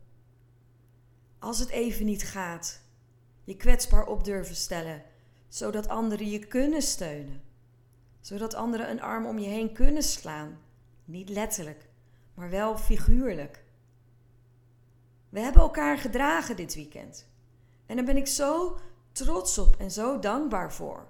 Als 1.39 1.59
het 1.59 1.69
even 1.69 2.05
niet 2.05 2.23
gaat, 2.23 2.81
je 3.43 3.55
kwetsbaar 3.55 4.05
op 4.05 4.23
durven 4.23 4.55
stellen, 4.55 5.03
zodat 5.47 5.87
anderen 5.87 6.29
je 6.29 6.39
kunnen 6.39 6.81
steunen. 6.81 7.41
Zodat 8.19 8.53
anderen 8.53 8.89
een 8.89 9.01
arm 9.01 9.25
om 9.25 9.39
je 9.39 9.47
heen 9.47 9.73
kunnen 9.73 10.03
slaan. 10.03 10.59
Niet 11.05 11.29
letterlijk, 11.29 11.89
maar 12.33 12.49
wel 12.49 12.77
figuurlijk. 12.77 13.63
We 15.29 15.39
hebben 15.39 15.61
elkaar 15.61 15.97
gedragen 15.97 16.55
dit 16.55 16.75
weekend. 16.75 17.27
En 17.85 17.95
daar 17.95 18.05
ben 18.05 18.17
ik 18.17 18.27
zo 18.27 18.79
trots 19.11 19.57
op 19.57 19.75
en 19.75 19.91
zo 19.91 20.19
dankbaar 20.19 20.73
voor. 20.73 21.07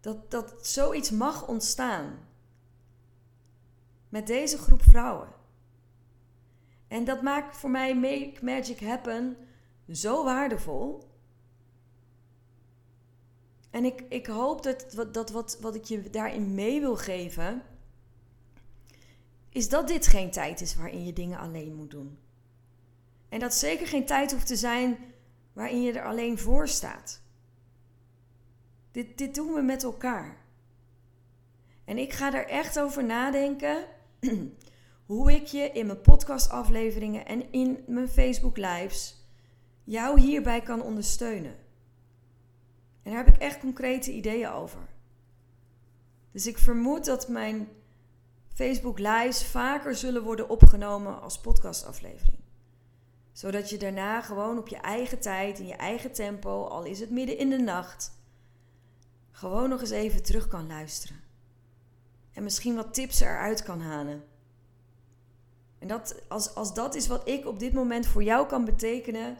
Dat, 0.00 0.30
dat 0.30 0.66
zoiets 0.66 1.10
mag 1.10 1.46
ontstaan. 1.46 2.18
Met 4.08 4.26
deze 4.26 4.58
groep 4.58 4.82
vrouwen. 4.82 5.40
En 6.92 7.04
dat 7.04 7.22
maakt 7.22 7.56
voor 7.56 7.70
mij 7.70 7.94
Make 7.96 8.34
Magic 8.40 8.80
Happen 8.80 9.36
zo 9.92 10.24
waardevol. 10.24 11.08
En 13.70 13.84
ik, 13.84 14.04
ik 14.08 14.26
hoop 14.26 14.62
dat, 14.62 15.06
dat 15.12 15.30
wat, 15.30 15.58
wat 15.60 15.74
ik 15.74 15.84
je 15.84 16.10
daarin 16.10 16.54
mee 16.54 16.80
wil 16.80 16.96
geven, 16.96 17.62
is 19.48 19.68
dat 19.68 19.88
dit 19.88 20.06
geen 20.06 20.30
tijd 20.30 20.60
is 20.60 20.74
waarin 20.74 21.04
je 21.04 21.12
dingen 21.12 21.38
alleen 21.38 21.74
moet 21.74 21.90
doen. 21.90 22.18
En 23.28 23.40
dat 23.40 23.54
zeker 23.54 23.86
geen 23.86 24.06
tijd 24.06 24.32
hoeft 24.32 24.46
te 24.46 24.56
zijn 24.56 24.98
waarin 25.52 25.82
je 25.82 25.92
er 25.92 26.06
alleen 26.06 26.38
voor 26.38 26.68
staat. 26.68 27.22
Dit, 28.90 29.18
dit 29.18 29.34
doen 29.34 29.52
we 29.52 29.62
met 29.62 29.82
elkaar. 29.82 30.36
En 31.84 31.98
ik 31.98 32.12
ga 32.12 32.34
er 32.34 32.46
echt 32.46 32.78
over 32.80 33.04
nadenken 33.04 33.84
hoe 35.12 35.32
ik 35.32 35.46
je 35.46 35.70
in 35.70 35.86
mijn 35.86 36.00
podcastafleveringen 36.00 37.26
en 37.26 37.52
in 37.52 37.84
mijn 37.86 38.08
Facebook 38.08 38.56
lives 38.56 39.16
jou 39.84 40.20
hierbij 40.20 40.60
kan 40.60 40.82
ondersteunen. 40.82 41.54
En 43.02 43.12
daar 43.12 43.24
heb 43.24 43.34
ik 43.34 43.40
echt 43.40 43.58
concrete 43.58 44.12
ideeën 44.12 44.48
over. 44.48 44.88
Dus 46.30 46.46
ik 46.46 46.58
vermoed 46.58 47.04
dat 47.04 47.28
mijn 47.28 47.68
Facebook 48.54 48.98
lives 48.98 49.44
vaker 49.44 49.94
zullen 49.94 50.22
worden 50.22 50.48
opgenomen 50.48 51.20
als 51.20 51.40
podcastaflevering. 51.40 52.38
Zodat 53.32 53.70
je 53.70 53.78
daarna 53.78 54.20
gewoon 54.20 54.58
op 54.58 54.68
je 54.68 54.76
eigen 54.76 55.20
tijd, 55.20 55.58
in 55.58 55.66
je 55.66 55.76
eigen 55.76 56.12
tempo, 56.12 56.64
al 56.64 56.84
is 56.84 57.00
het 57.00 57.10
midden 57.10 57.38
in 57.38 57.50
de 57.50 57.58
nacht, 57.58 58.12
gewoon 59.30 59.68
nog 59.68 59.80
eens 59.80 59.90
even 59.90 60.22
terug 60.22 60.48
kan 60.48 60.66
luisteren. 60.66 61.20
En 62.32 62.42
misschien 62.42 62.74
wat 62.74 62.94
tips 62.94 63.20
eruit 63.20 63.62
kan 63.62 63.80
halen. 63.80 64.30
En 65.82 65.88
dat, 65.88 66.22
als, 66.28 66.54
als 66.54 66.74
dat 66.74 66.94
is 66.94 67.06
wat 67.06 67.28
ik 67.28 67.46
op 67.46 67.58
dit 67.58 67.72
moment 67.72 68.06
voor 68.06 68.22
jou 68.22 68.46
kan 68.46 68.64
betekenen, 68.64 69.36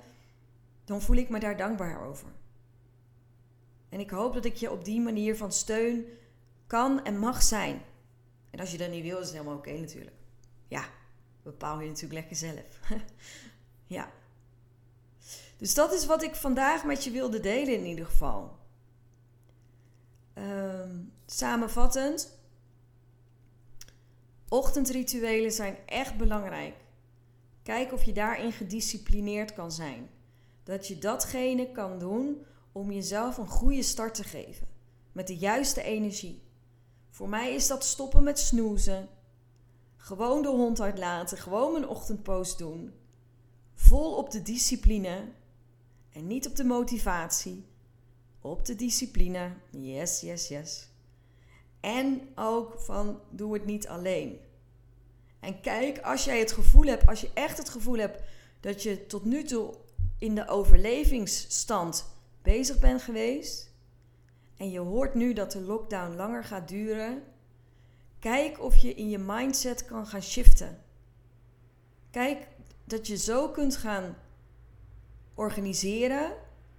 dan 0.84 1.02
voel 1.02 1.16
ik 1.16 1.28
me 1.28 1.38
daar 1.38 1.56
dankbaar 1.56 2.06
over. 2.06 2.28
En 3.88 4.00
ik 4.00 4.10
hoop 4.10 4.34
dat 4.34 4.44
ik 4.44 4.54
je 4.54 4.70
op 4.70 4.84
die 4.84 5.00
manier 5.00 5.36
van 5.36 5.52
steun 5.52 6.04
kan 6.66 7.04
en 7.04 7.18
mag 7.18 7.42
zijn. 7.42 7.82
En 8.50 8.60
als 8.60 8.70
je 8.72 8.78
dat 8.78 8.90
niet 8.90 9.02
wil, 9.02 9.18
is 9.18 9.26
het 9.26 9.32
helemaal 9.32 9.56
oké 9.56 9.72
natuurlijk. 9.72 10.16
Ja, 10.68 10.84
bepaal 11.42 11.80
je 11.80 11.86
natuurlijk 11.86 12.12
lekker 12.12 12.36
zelf. 12.36 12.80
ja. 13.96 14.10
Dus 15.56 15.74
dat 15.74 15.92
is 15.92 16.06
wat 16.06 16.22
ik 16.22 16.34
vandaag 16.34 16.84
met 16.84 17.04
je 17.04 17.10
wilde 17.10 17.40
delen 17.40 17.74
in 17.74 17.84
ieder 17.84 18.06
geval. 18.06 18.56
Um, 20.34 21.12
samenvattend. 21.26 22.38
Ochtendrituelen 24.52 25.52
zijn 25.52 25.76
echt 25.86 26.16
belangrijk. 26.16 26.74
Kijk 27.62 27.92
of 27.92 28.04
je 28.04 28.12
daarin 28.12 28.52
gedisciplineerd 28.52 29.52
kan 29.52 29.72
zijn. 29.72 30.10
Dat 30.62 30.88
je 30.88 30.98
datgene 30.98 31.72
kan 31.72 31.98
doen 31.98 32.44
om 32.72 32.92
jezelf 32.92 33.36
een 33.36 33.48
goede 33.48 33.82
start 33.82 34.14
te 34.14 34.24
geven. 34.24 34.66
Met 35.12 35.26
de 35.26 35.36
juiste 35.36 35.82
energie. 35.82 36.42
Voor 37.10 37.28
mij 37.28 37.54
is 37.54 37.66
dat 37.66 37.84
stoppen 37.84 38.22
met 38.22 38.38
snoezen. 38.38 39.08
Gewoon 39.96 40.42
de 40.42 40.48
hond 40.48 40.80
uitlaten. 40.80 41.38
Gewoon 41.38 41.72
mijn 41.72 41.88
ochtendpost 41.88 42.58
doen. 42.58 42.92
Vol 43.74 44.16
op 44.16 44.30
de 44.30 44.42
discipline. 44.42 45.28
En 46.10 46.26
niet 46.26 46.46
op 46.46 46.56
de 46.56 46.64
motivatie. 46.64 47.64
Op 48.40 48.64
de 48.64 48.74
discipline. 48.74 49.52
Yes, 49.70 50.20
yes, 50.20 50.48
yes. 50.48 50.91
En 51.82 52.28
ook 52.34 52.78
van 52.78 53.20
doe 53.30 53.52
het 53.52 53.64
niet 53.64 53.88
alleen. 53.88 54.40
En 55.40 55.60
kijk, 55.60 55.98
als 55.98 56.24
jij 56.24 56.38
het 56.38 56.52
gevoel 56.52 56.84
hebt, 56.84 57.06
als 57.06 57.20
je 57.20 57.30
echt 57.34 57.58
het 57.58 57.68
gevoel 57.68 57.96
hebt 57.98 58.22
dat 58.60 58.82
je 58.82 59.06
tot 59.06 59.24
nu 59.24 59.42
toe 59.42 59.74
in 60.18 60.34
de 60.34 60.48
overlevingsstand 60.48 62.06
bezig 62.42 62.78
bent 62.78 63.02
geweest 63.02 63.70
en 64.56 64.70
je 64.70 64.78
hoort 64.78 65.14
nu 65.14 65.32
dat 65.32 65.52
de 65.52 65.60
lockdown 65.60 66.16
langer 66.16 66.44
gaat 66.44 66.68
duren, 66.68 67.22
kijk 68.18 68.60
of 68.60 68.76
je 68.76 68.94
in 68.94 69.10
je 69.10 69.18
mindset 69.18 69.84
kan 69.84 70.06
gaan 70.06 70.22
shiften. 70.22 70.82
Kijk 72.10 72.48
dat 72.84 73.06
je 73.06 73.16
zo 73.16 73.48
kunt 73.48 73.76
gaan 73.76 74.16
organiseren 75.34 76.32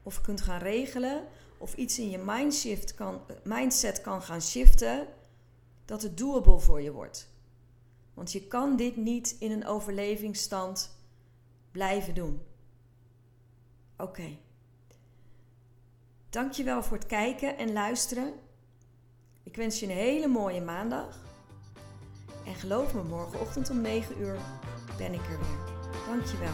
of 0.04 0.22
kunt 0.22 0.42
gaan 0.42 0.60
regelen 0.60 1.28
of 1.64 1.74
iets 1.76 2.00
in 2.00 2.10
je 2.10 2.18
mindshift 2.18 2.94
kan, 2.94 3.22
mindset 3.44 4.02
kan 4.02 4.22
gaan 4.22 4.42
shiften, 4.42 5.08
dat 5.86 6.02
het 6.02 6.18
doable 6.18 6.60
voor 6.60 6.82
je 6.82 6.92
wordt. 6.92 7.30
Want 8.14 8.32
je 8.32 8.48
kan 8.48 8.76
dit 8.76 8.96
niet 8.98 9.36
in 9.40 9.52
een 9.52 9.68
overlevingsstand 9.68 10.98
blijven 11.72 12.16
doen. 12.16 12.42
Oké. 13.98 14.38
Dankjewel 16.30 16.84
voor 16.84 16.98
het 16.98 17.06
kijken 17.06 17.58
en 17.58 17.74
luisteren. 17.74 18.34
Ik 19.44 19.56
wens 19.56 19.80
je 19.80 19.86
een 19.86 19.92
hele 19.92 20.28
mooie 20.28 20.62
maandag. 20.62 21.20
En 22.46 22.56
geloof 22.56 22.94
me, 22.94 23.04
morgenochtend 23.04 23.70
om 23.70 23.82
9 23.82 24.20
uur 24.20 24.38
ben 24.98 25.14
ik 25.14 25.22
er 25.22 25.40
weer. 25.40 25.58
Dankjewel. 26.08 26.54